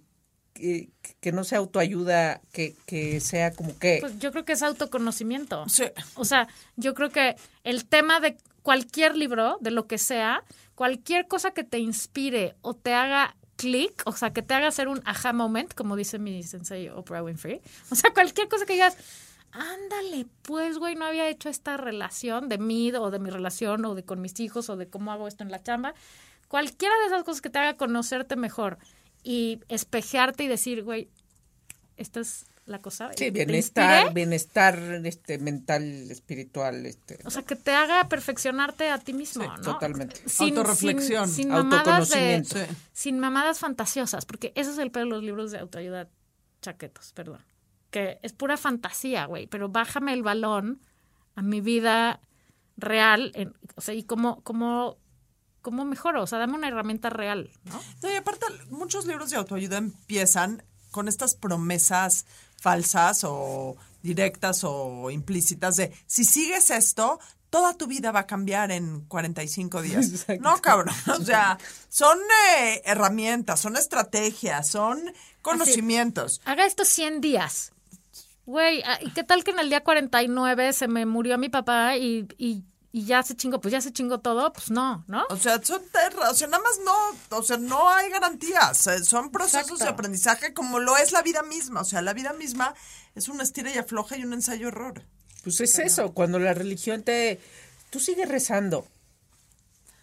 [0.52, 3.98] que, que no sea autoayuda, que, que sea como que...
[4.00, 5.68] Pues yo creo que es autoconocimiento.
[5.68, 5.84] Sí.
[6.14, 11.26] O sea, yo creo que el tema de cualquier libro, de lo que sea, cualquier
[11.26, 15.02] cosa que te inspire o te haga clic, o sea, que te haga hacer un
[15.04, 17.60] aha moment, como dice mi sensei Oprah Winfrey.
[17.90, 18.96] O sea, cualquier cosa que digas,
[19.52, 23.94] ándale, pues, güey, no había hecho esta relación de mí o de mi relación o
[23.94, 25.94] de con mis hijos o de cómo hago esto en la chamba.
[26.48, 28.78] Cualquiera de esas cosas que te haga conocerte mejor
[29.22, 31.08] y espejearte y decir, güey,
[31.96, 33.10] esta es la cosa.
[33.10, 38.98] Sí, ¿te bienestar, bienestar este, mental, espiritual, este, O sea, que te haga perfeccionarte a
[38.98, 39.62] ti mismo, Sí, ¿no?
[39.62, 40.20] totalmente.
[40.38, 42.56] Autorreflexión, Sin, sin mamadas de, autoconocimiento.
[42.58, 42.76] Sí.
[42.92, 46.08] sin mamadas fantasiosas, porque eso es el peor de los libros de autoayuda
[46.62, 47.40] chaquetos, perdón.
[47.90, 50.80] Que es pura fantasía, güey, pero bájame el balón
[51.34, 52.20] a mi vida
[52.76, 54.96] real, en- o sea, y cómo, cómo,
[55.60, 57.80] cómo mejoro, o sea, dame una herramienta real, ¿no?
[58.02, 62.26] No, y aparte, muchos libros de autoayuda empiezan con estas promesas
[62.60, 68.70] falsas o directas o implícitas de si sigues esto, toda tu vida va a cambiar
[68.70, 70.06] en 45 días.
[70.10, 70.42] Exacto.
[70.42, 70.94] No, cabrón.
[71.18, 72.18] O sea, son
[72.58, 75.00] eh, herramientas, son estrategias, son
[75.42, 76.40] conocimientos.
[76.44, 77.72] Haga esto 100 días.
[78.50, 81.96] Güey, ah, ¿y qué tal que en el día 49 se me murió mi papá
[81.96, 83.60] y, y, y ya se chingó?
[83.60, 85.24] Pues ya se chingó todo, pues no, ¿no?
[85.30, 85.80] O sea, son
[86.28, 89.84] o sea, nada más no, o sea, no hay garantías, son procesos Exacto.
[89.84, 92.74] de aprendizaje como lo es la vida misma, o sea, la vida misma
[93.14, 95.04] es un estira y afloja y un ensayo error.
[95.44, 97.40] Pues es eso, cuando la religión te...
[97.90, 98.84] Tú sigues rezando.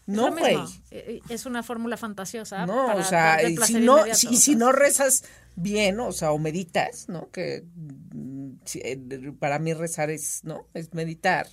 [0.07, 0.55] No, güey.
[0.89, 2.65] Eh, eh, Es una fórmula fantasiosa.
[2.65, 7.09] No, para o sea, y si no, si, no rezas bien, o sea, o meditas,
[7.09, 7.29] ¿no?
[7.29, 7.65] Que
[8.13, 10.67] mm, eh, para mí rezar es, ¿no?
[10.73, 11.47] Es meditar.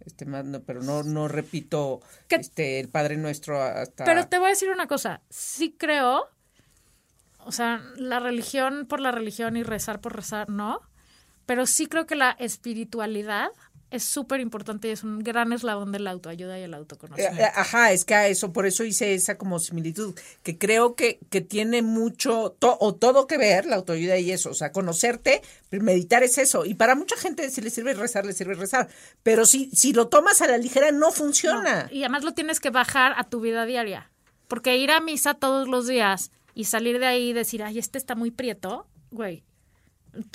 [0.00, 2.36] Este, no, pero no, no repito ¿Qué?
[2.36, 4.04] este, el Padre Nuestro hasta...
[4.04, 5.22] Pero te voy a decir una cosa.
[5.30, 6.28] Sí creo,
[7.38, 10.80] o sea, la religión por la religión y rezar por rezar, no.
[11.46, 13.50] Pero sí creo que la espiritualidad
[13.92, 17.40] es súper importante y es un gran eslabón de la autoayuda y el Eh, autoconocimiento.
[17.42, 21.18] eh, Ajá, es que a eso, por eso hice esa como similitud, que creo que,
[21.30, 25.42] que tiene mucho, to- o todo que ver la autoayuda y eso, o sea, conocerte,
[25.70, 28.88] meditar es eso, y para mucha gente si le sirve rezar, le sirve rezar,
[29.22, 31.88] pero si, si lo tomas a la ligera no funciona.
[31.92, 34.10] Y además lo tienes que bajar a tu vida diaria.
[34.48, 37.96] Porque ir a misa todos los días y salir de ahí y decir, ay, este
[37.96, 39.44] está muy prieto, güey,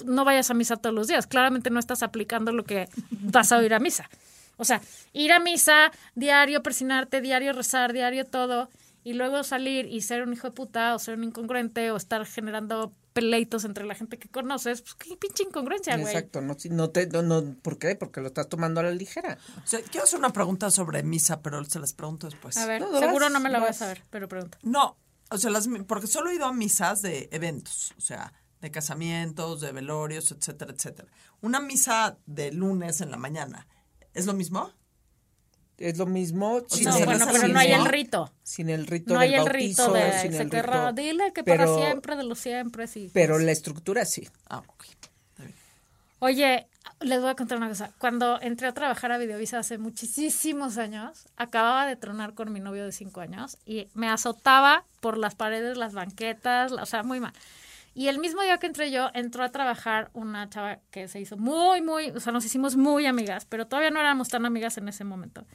[0.06, 1.28] no vayas a misa todos los días.
[1.28, 4.10] Claramente no estás aplicando lo que vas a ir a misa.
[4.58, 4.82] O sea,
[5.14, 8.70] ir a misa, diario persinarte, diario rezar, diario todo,
[9.04, 12.26] y luego salir y ser un hijo de puta o ser un incongruente o estar
[12.26, 16.14] generando peleitos entre la gente que conoces, pues qué pinche incongruencia, güey.
[16.14, 17.96] Exacto, no, no te, no, no, ¿por qué?
[17.96, 19.38] Porque lo estás tomando a la ligera.
[19.64, 22.58] O sea, quiero hacer una pregunta sobre misa, pero se las pregunto después.
[22.58, 23.78] A ver, No, seguro vas, no me la voy a vas.
[23.78, 24.58] saber, pero pregunta.
[24.62, 24.98] No,
[25.30, 29.62] o sea, las, porque solo he ido a misas de eventos, o sea, de casamientos,
[29.62, 31.08] de velorios, etcétera, etcétera.
[31.42, 33.68] Una misa de lunes en la mañana,
[34.14, 34.72] ¿es lo mismo?
[35.78, 38.34] Es lo mismo sin, No, se bueno, pero sin no hay el rito.
[38.42, 41.02] sin el rito No del hay el bautizo, rito de sin se el querrá, rito,
[41.02, 43.12] dile que pero- para siempre de los siempre sí.
[43.14, 44.28] Pero la estructura sí.
[44.50, 44.86] Ah, ok.
[44.86, 45.54] Está bien.
[46.18, 46.68] Oye,
[47.02, 47.92] les voy a contar una cosa.
[48.00, 52.84] Cuando entré a trabajar a Videovisa hace muchísimos años, acababa de tronar con mi novio
[52.84, 57.34] de cinco años y me azotaba por las paredes, las banquetas, o sea, muy mal.
[57.98, 61.36] Y el mismo día que entré yo, entró a trabajar una chava que se hizo
[61.36, 64.88] muy, muy, o sea, nos hicimos muy amigas, pero todavía no éramos tan amigas en
[64.88, 65.48] ese momento.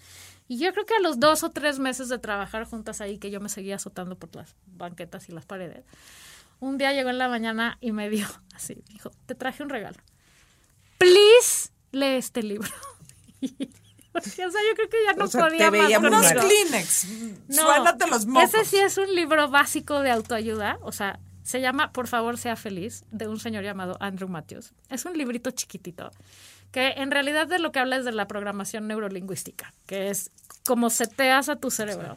[0.48, 3.30] Y yo creo que a los dos o tres meses de trabajar juntas ahí, que
[3.30, 5.84] yo me seguía azotando por las banquetas y las paredes,
[6.58, 8.26] un día llegó en la mañana y me dio
[8.56, 9.98] así, dijo, te traje un regalo.
[10.98, 12.72] Please, lee este libro.
[13.40, 16.32] o sea, yo creo que ya no O sea, podía te más Unos.
[16.32, 17.06] Kleenex.
[17.50, 18.52] No, los mocos.
[18.52, 22.56] Ese sí es un libro básico de autoayuda, o sea, se llama Por favor sea
[22.56, 24.72] feliz, de un señor llamado Andrew Matthews.
[24.88, 26.10] Es un librito chiquitito
[26.70, 30.30] que en realidad de lo que habla es de la programación neurolingüística, que es
[30.64, 32.16] como seteas a tu cerebro.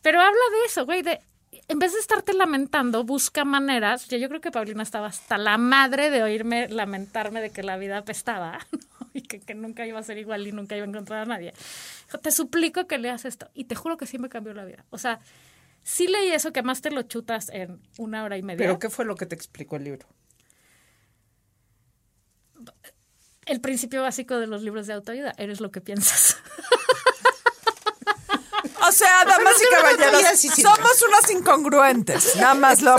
[0.00, 1.20] Pero habla de eso, güey, de
[1.68, 4.06] en vez de estarte lamentando, busca maneras.
[4.06, 7.76] que Yo creo que Paulina estaba hasta la madre de oírme lamentarme de que la
[7.76, 9.08] vida apestaba ¿no?
[9.14, 11.54] y que, que nunca iba a ser igual y nunca iba a encontrar a nadie.
[12.22, 13.48] Te suplico que leas esto.
[13.54, 14.84] Y te juro que sí me cambió la vida.
[14.90, 15.20] O sea,
[15.84, 18.58] sí leí eso que más te lo chutas en una hora y media.
[18.58, 20.08] ¿Pero qué fue lo que te explicó el libro?
[23.46, 26.38] El principio básico de los libros de autoayuda, eres lo que piensas.
[28.86, 32.36] O sea, damas y caballeros, somos unas incongruentes.
[32.36, 32.96] Nada más lo.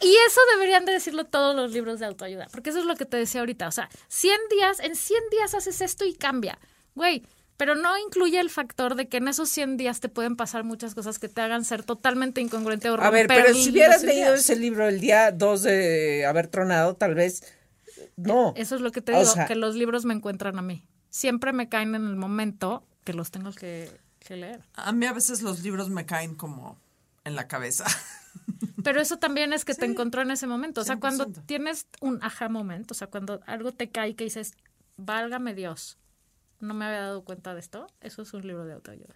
[0.00, 3.04] Y eso deberían de decirlo todos los libros de autoayuda, porque eso es lo que
[3.04, 3.68] te decía ahorita.
[3.68, 6.58] O sea, 100 días, en 100 días haces esto y cambia.
[6.94, 7.24] Güey,
[7.62, 10.96] pero no incluye el factor de que en esos 100 días te pueden pasar muchas
[10.96, 14.40] cosas que te hagan ser totalmente incongruente o A ver, pero si hubieras leído días.
[14.40, 17.44] ese libro el día 2 de haber tronado, tal vez
[18.16, 18.52] no.
[18.56, 20.82] Eso es lo que te O digo, sea- que los libros me encuentran a mí.
[21.08, 23.88] Siempre me caen en el momento que los tengo que,
[24.18, 24.60] que leer.
[24.74, 26.80] A mí a veces los libros me caen como
[27.24, 27.84] en la cabeza.
[28.82, 30.80] Pero eso también es que te encontró en ese momento.
[30.80, 31.46] O sea, cuando 100%.
[31.46, 34.54] tienes un aha moment, o sea, cuando algo te cae y que dices,
[34.96, 35.98] válgame Dios,
[36.62, 39.14] no me había dado cuenta de esto, eso es un libro de autoayuda.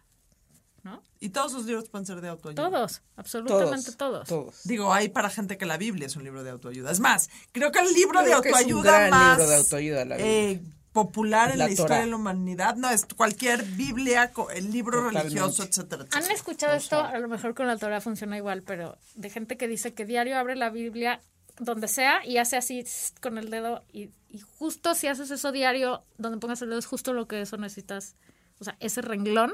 [0.82, 1.02] ¿No?
[1.18, 2.70] Y todos los libros pueden ser de autoayuda.
[2.70, 4.28] Todos, absolutamente todos.
[4.28, 4.62] Todos.
[4.62, 6.92] Digo, hay para gente que la Biblia es un libro de autoayuda.
[6.92, 10.16] Es más, creo que el libro de Creo autoayuda gran más libro de autoayuda, la
[10.16, 10.32] Biblia.
[10.32, 10.60] eh,
[10.92, 15.28] popular en La la, historia de la humanidad no es cualquier Biblia, el libro Totalmente.
[15.28, 16.24] religioso, etcétera, etcétera.
[16.24, 17.00] ¿Han escuchado esto?
[17.02, 20.38] A lo mejor con la Torah funciona igual, pero de gente que dice que diario
[20.38, 21.20] abre la Biblia
[21.58, 22.84] donde sea y hace así
[23.20, 26.86] con el dedo y, y justo si haces eso diario, donde pongas el dedo es
[26.86, 28.14] justo lo que eso necesitas.
[28.58, 29.52] O sea, ese renglón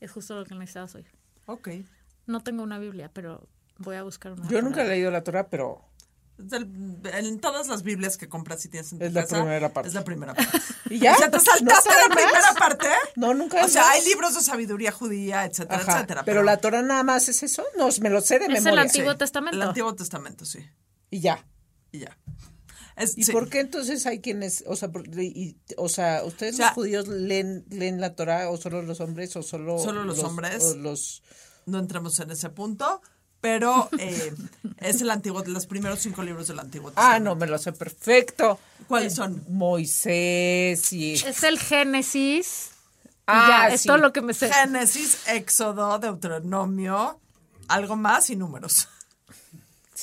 [0.00, 1.06] es justo lo que necesitas oír.
[1.46, 1.68] Ok.
[2.26, 4.48] No tengo una Biblia, pero voy a buscar una.
[4.48, 5.84] Yo nunca he leído la Torah, pero
[6.38, 9.88] del- en todas las Biblias que compras y tienes en tu Es la primera parte.
[9.88, 10.58] Es la primera parte.
[10.90, 11.12] ¿Y ya?
[11.12, 12.16] O sea, ¿te ¿No saltaste la más?
[12.16, 12.88] primera parte?
[13.16, 13.90] No, nunca O sea, más.
[13.96, 16.24] hay libros de sabiduría judía, etcétera, Ajá, etcétera.
[16.24, 17.64] pero la Torah nada más es eso.
[17.76, 18.82] No, me lo sé de Es el memoria.
[18.82, 19.56] Antiguo Sí, Testamento.
[19.56, 20.66] El Antiguo Testamento, sí.
[21.14, 21.46] Y ya.
[21.92, 22.18] Y ya.
[22.96, 23.30] Es- ¿Y sí.
[23.30, 26.74] por qué entonces hay quienes, o sea, por- y- o sea, ustedes O sea- los
[26.74, 30.64] judíos leen, leen la Torah o solo los hombres o solo Solo los hombres.
[30.64, 31.22] o los
[31.66, 33.00] No entremos en ese punto,
[33.40, 34.34] pero eh,
[34.78, 38.58] es el antiguo, los primeros cinco libros del Antiguo Ah, no, me lo sé perfecto.
[38.88, 39.44] ¿Cuáles son?
[39.48, 42.70] Moisés y Es el Génesis.
[43.28, 43.86] Ah, ya, es sí.
[43.88, 44.52] todo lo que me sé.
[44.52, 47.20] Génesis, Éxodo, Deuteronomio,
[47.68, 48.88] algo más y números.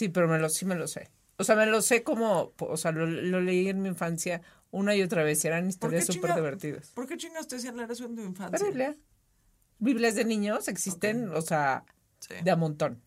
[0.02, 1.12] Sí, pero me lo sí me lo sé.
[1.38, 4.42] O sea, me lo sé como, o sea, lo, lo leí en mi infancia
[4.72, 5.44] una y otra vez.
[5.44, 6.90] y Eran ¿Por historias qué súper divertidas.
[6.96, 8.66] ¿Por qué chingas te decían leer eso en tu La infancia?
[8.68, 8.96] Biblia.
[9.78, 11.84] Biblias de niños existen, o sea,
[12.20, 12.34] Sí.
[12.44, 13.00] de a montón.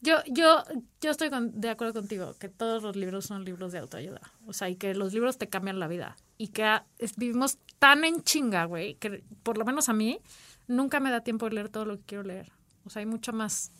[0.00, 0.64] Yo, yo,
[1.00, 4.20] yo estoy con- de acuerdo contigo que todos los libros son libros de autoayuda.
[4.46, 6.16] O sea, y que los libros te cambian la vida.
[6.38, 10.18] Y que es- vivimos tan en chinga, güey, que por lo menos a mí
[10.66, 12.50] nunca me da tiempo de leer todo lo que quiero leer.
[12.84, 13.70] O sea, hay mucho más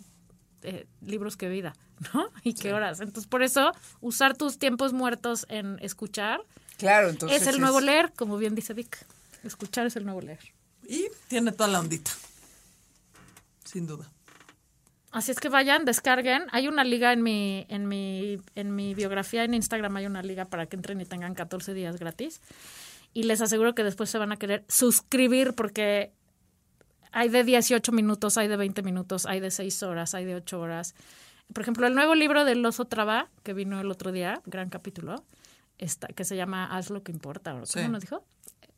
[0.63, 1.75] eh, libros que vida,
[2.15, 2.31] ¿no?
[2.43, 3.01] Y que horas.
[3.01, 6.41] Entonces, por eso, usar tus tiempos muertos en escuchar
[6.83, 9.07] Claro, entonces es el nuevo leer, como bien dice Dick.
[9.45, 10.41] Escuchar es el nuevo leer.
[10.89, 12.11] Y tiene toda la ondita.
[13.65, 14.11] Sin duda.
[15.13, 16.47] Así es que vayan, descarguen.
[16.51, 20.47] Hay una liga en mi, en mi, en mi biografía en Instagram, hay una liga
[20.47, 22.41] para que entren y tengan 14 días gratis.
[23.13, 26.13] Y les aseguro que después se van a querer suscribir porque
[27.13, 30.61] hay de 18 minutos, hay de 20 minutos, hay de 6 horas, hay de 8
[30.61, 30.95] horas.
[31.53, 35.23] Por ejemplo, el nuevo libro del oso traba, que vino el otro día, gran capítulo,
[35.79, 37.53] está, que se llama Haz lo que importa.
[37.53, 37.87] ¿Cómo Sí.
[37.89, 38.25] nos dijo?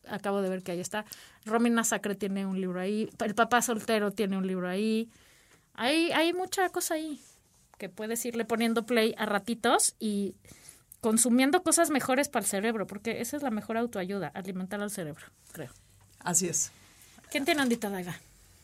[0.09, 1.05] Acabo de ver que ahí está.
[1.47, 3.09] Romina Sacre tiene un libro ahí.
[3.25, 5.09] El papá soltero tiene un libro ahí.
[5.75, 7.21] Hay, hay mucha cosa ahí
[7.79, 10.35] que puedes irle poniendo play a ratitos y
[11.01, 15.27] consumiendo cosas mejores para el cerebro, porque esa es la mejor autoayuda, alimentar al cerebro,
[15.53, 15.71] creo.
[16.21, 16.71] Así es.
[17.35, 18.17] ¿Quién tiene ondita daga?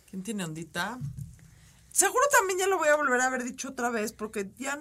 [0.09, 0.97] ¿Quién tiene ondita?
[1.91, 4.79] Seguro también ya lo voy a volver a haber dicho otra vez porque ya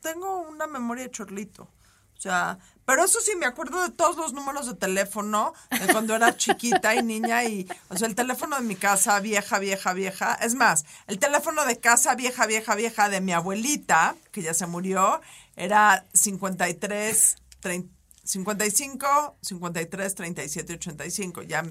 [0.00, 1.64] tengo una memoria de chorlito.
[1.64, 6.14] O sea, Pero eso sí, me acuerdo de todos los números de teléfono de cuando
[6.14, 10.34] era chiquita y niña y, o sea, el teléfono de mi casa, vieja, vieja, vieja.
[10.34, 14.66] Es más, el teléfono de casa, vieja, vieja, vieja de mi abuelita, que ya se
[14.66, 15.20] murió,
[15.56, 21.42] era 53, 30, 55, 53, 37, 85.
[21.42, 21.64] Ya,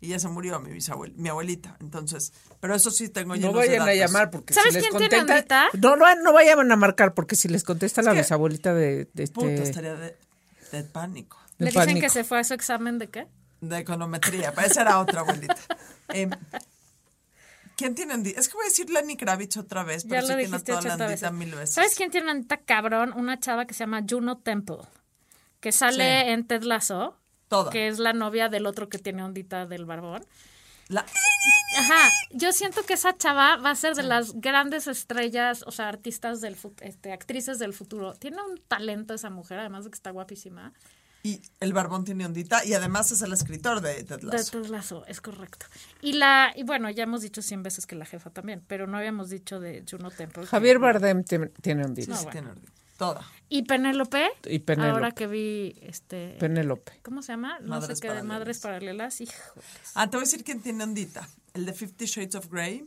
[0.00, 1.76] y ya se murió mi bisabuela, mi abuelita.
[1.80, 4.88] Entonces, pero eso sí tengo No llenos de vayan a llamar porque ¿Sabes si les
[4.88, 5.68] quién tiene contesta...
[5.80, 9.26] No, no, no vayan a marcar porque si les contesta la que- bisabuelita de, de
[9.28, 9.62] Puta, este...
[9.70, 10.16] estaría de,
[10.72, 11.38] de pánico.
[11.58, 13.26] de Le dicen que se fue a su examen de qué?
[13.62, 15.56] De econometría, pero esa era otra abuelita.
[16.10, 16.28] Eh,
[17.76, 18.40] ¿Quién tiene ondita?
[18.40, 20.72] Es que voy a decir Lenny Kravitz otra vez, Ya pero lo sí tiene dijiste
[20.72, 21.38] toda la 80 ondita veces.
[21.38, 21.74] mil veces.
[21.74, 23.12] ¿Sabes quién tiene una ondita cabrón?
[23.16, 24.78] Una chava que se llama Juno Temple,
[25.60, 26.30] que sale Sí.
[26.30, 27.18] en Ted Lasso,
[27.48, 27.70] Toda.
[27.70, 30.24] que es la novia del otro que tiene ondita del barbón.
[30.88, 31.04] La-
[31.78, 35.88] Ajá, yo siento que esa chava va a ser de las grandes estrellas, o sea,
[35.88, 38.14] artistas del este, actrices del futuro.
[38.14, 40.72] Tiene un talento esa mujer, además de que está guapísima.
[41.22, 44.62] Y el barbón tiene ondita y además es el escritor de Ted De Lasso.
[44.62, 45.66] Ted Lasso, es correcto.
[46.00, 48.96] Y la y bueno, ya hemos dicho 100 veces que la jefa también, pero no
[48.96, 50.42] habíamos dicho de Juno Temple.
[50.44, 51.50] que- Javier Bardem tiene
[51.88, 52.04] día.
[52.04, 52.30] sí bueno.
[52.30, 52.72] tiene ondita.
[52.96, 53.22] Toda.
[53.48, 54.90] Y Penélope, Y Penélope.
[54.92, 57.00] ahora que vi este Penélope.
[57.02, 57.58] ¿Cómo se llama?
[57.60, 58.38] No Madres sé qué de Paralelas.
[58.38, 59.20] Madres Paralelas.
[59.20, 59.32] Hijo.
[59.94, 61.28] Ah, te voy a decir quién tiene ondita.
[61.54, 62.86] El de Fifty Shades of Grey,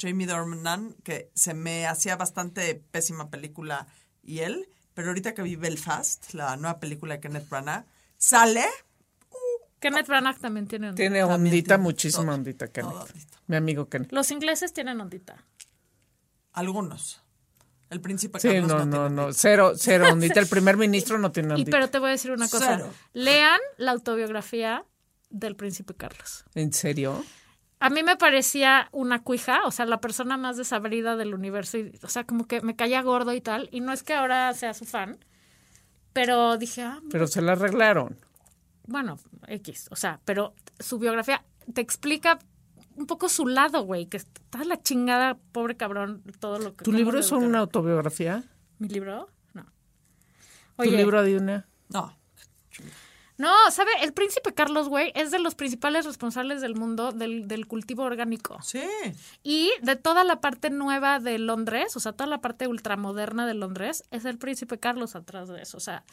[0.00, 3.86] Jamie Dornan, que se me hacía bastante pésima película
[4.22, 7.84] y él, pero ahorita que vi Belfast, la nueva película de Kenneth Branagh,
[8.16, 8.64] sale
[9.80, 11.02] Kenneth Branagh también tiene ondita.
[11.02, 12.92] Tiene ondita, tiene muchísima todo, ondita, Kenneth.
[12.92, 13.38] todo ondita.
[13.46, 14.12] Mi amigo Kenneth.
[14.12, 15.44] Los ingleses tienen ondita.
[16.52, 17.22] algunos.
[17.90, 19.22] El príncipe Sí, Carlos no, no, no, no.
[19.24, 19.38] ondita.
[19.40, 20.40] Cero, cero ondita.
[20.40, 21.70] El primer ministro no tiene Y ondita.
[21.70, 22.76] pero te voy a decir una cosa.
[22.76, 22.90] Cero.
[23.14, 24.84] Lean la autobiografía
[25.30, 26.44] del príncipe Carlos.
[26.54, 27.24] ¿En serio?
[27.80, 31.78] A mí me parecía una cuija, o sea, la persona más desabrida del universo.
[31.78, 33.68] y- o sea, como que me caía gordo y tal.
[33.72, 35.18] Y no es que ahora sea su fan,
[36.12, 38.18] pero dije, ah, Pero se la arreglaron.
[38.86, 39.86] bueno, X.
[39.90, 42.38] O sea, pero su biografía te explica
[42.98, 46.84] un poco su lado, güey, que está la chingada, pobre cabrón, todo lo que...
[46.84, 48.44] ¿Tu libro es una autobiografía?
[48.78, 49.28] ¿Mi libro?
[49.54, 49.64] No.
[50.76, 51.66] ¿Tu libro de una?
[51.88, 52.16] No.
[53.38, 53.90] no, ¿sabe?
[54.02, 58.58] El príncipe Carlos, güey, es de los principales responsables del mundo del, del cultivo orgánico.
[58.62, 58.82] Sí.
[59.42, 63.54] Y de toda la parte nueva de Londres, o sea, toda la parte ultramoderna de
[63.54, 65.76] Londres, es el príncipe Carlos atrás de eso.
[65.76, 66.04] O sea,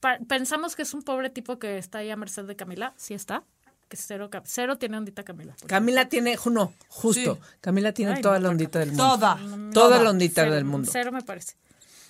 [0.00, 2.92] pa- pensamos que es un pobre tipo que está ahí a merced de Camila.
[2.96, 3.42] Sí está.
[3.88, 5.54] Que cero, cero tiene ondita Camila.
[5.66, 7.34] Camila tiene, no, justo.
[7.36, 7.40] Sí.
[7.60, 9.04] Camila tiene Ay, toda no, la ondita del mundo.
[9.16, 9.38] Toda.
[9.72, 10.88] Toda la ondita Cero, del mundo.
[10.92, 11.54] Cero me parece.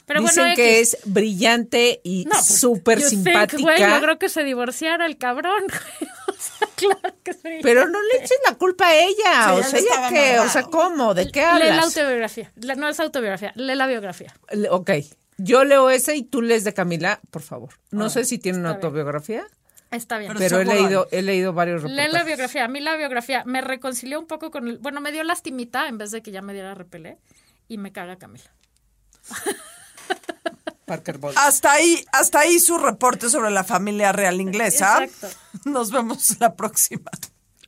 [0.06, 0.94] Pero Dicen bueno, que X.
[0.94, 3.60] es brillante y No, pues, súper simpática.
[3.60, 5.64] Güey, logró que se divorciara el cabrón.
[6.28, 7.68] o sea, claro que es brillante.
[7.68, 9.14] Pero no le eches la culpa a ella.
[9.16, 11.12] Sí, o sea, ella qué, o sea, ¿cómo?
[11.12, 11.84] ¿De qué Lee la hablas?
[11.96, 12.52] autobiografía.
[12.56, 14.32] La- no es autobiografía, lee la biografía.
[14.52, 14.90] Le- Ok,
[15.38, 17.74] yo leo ese y tú lees de Camila, por favor.
[17.90, 18.80] No sé si tiene una bien.
[19.96, 20.32] Está bien.
[20.36, 22.26] Pero pero he leído, he leído varios Lee la reportajes.
[22.26, 22.64] biografía.
[22.64, 24.78] A mí la biografía me reconcilió un poco con el...
[24.78, 27.18] Bueno, me dio lastimita en vez de que ya me diera repelé.
[27.68, 28.50] Y me caga Camila.
[30.84, 31.36] Parker Bowles.
[31.36, 35.02] Hasta ahí, hasta ahí su reporte sobre la familia real inglesa.
[35.02, 35.36] Exacto.
[35.64, 37.10] Nos vemos la próxima.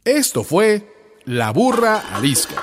[0.04, 0.86] Esto fue
[1.24, 2.62] La Burra Arisca.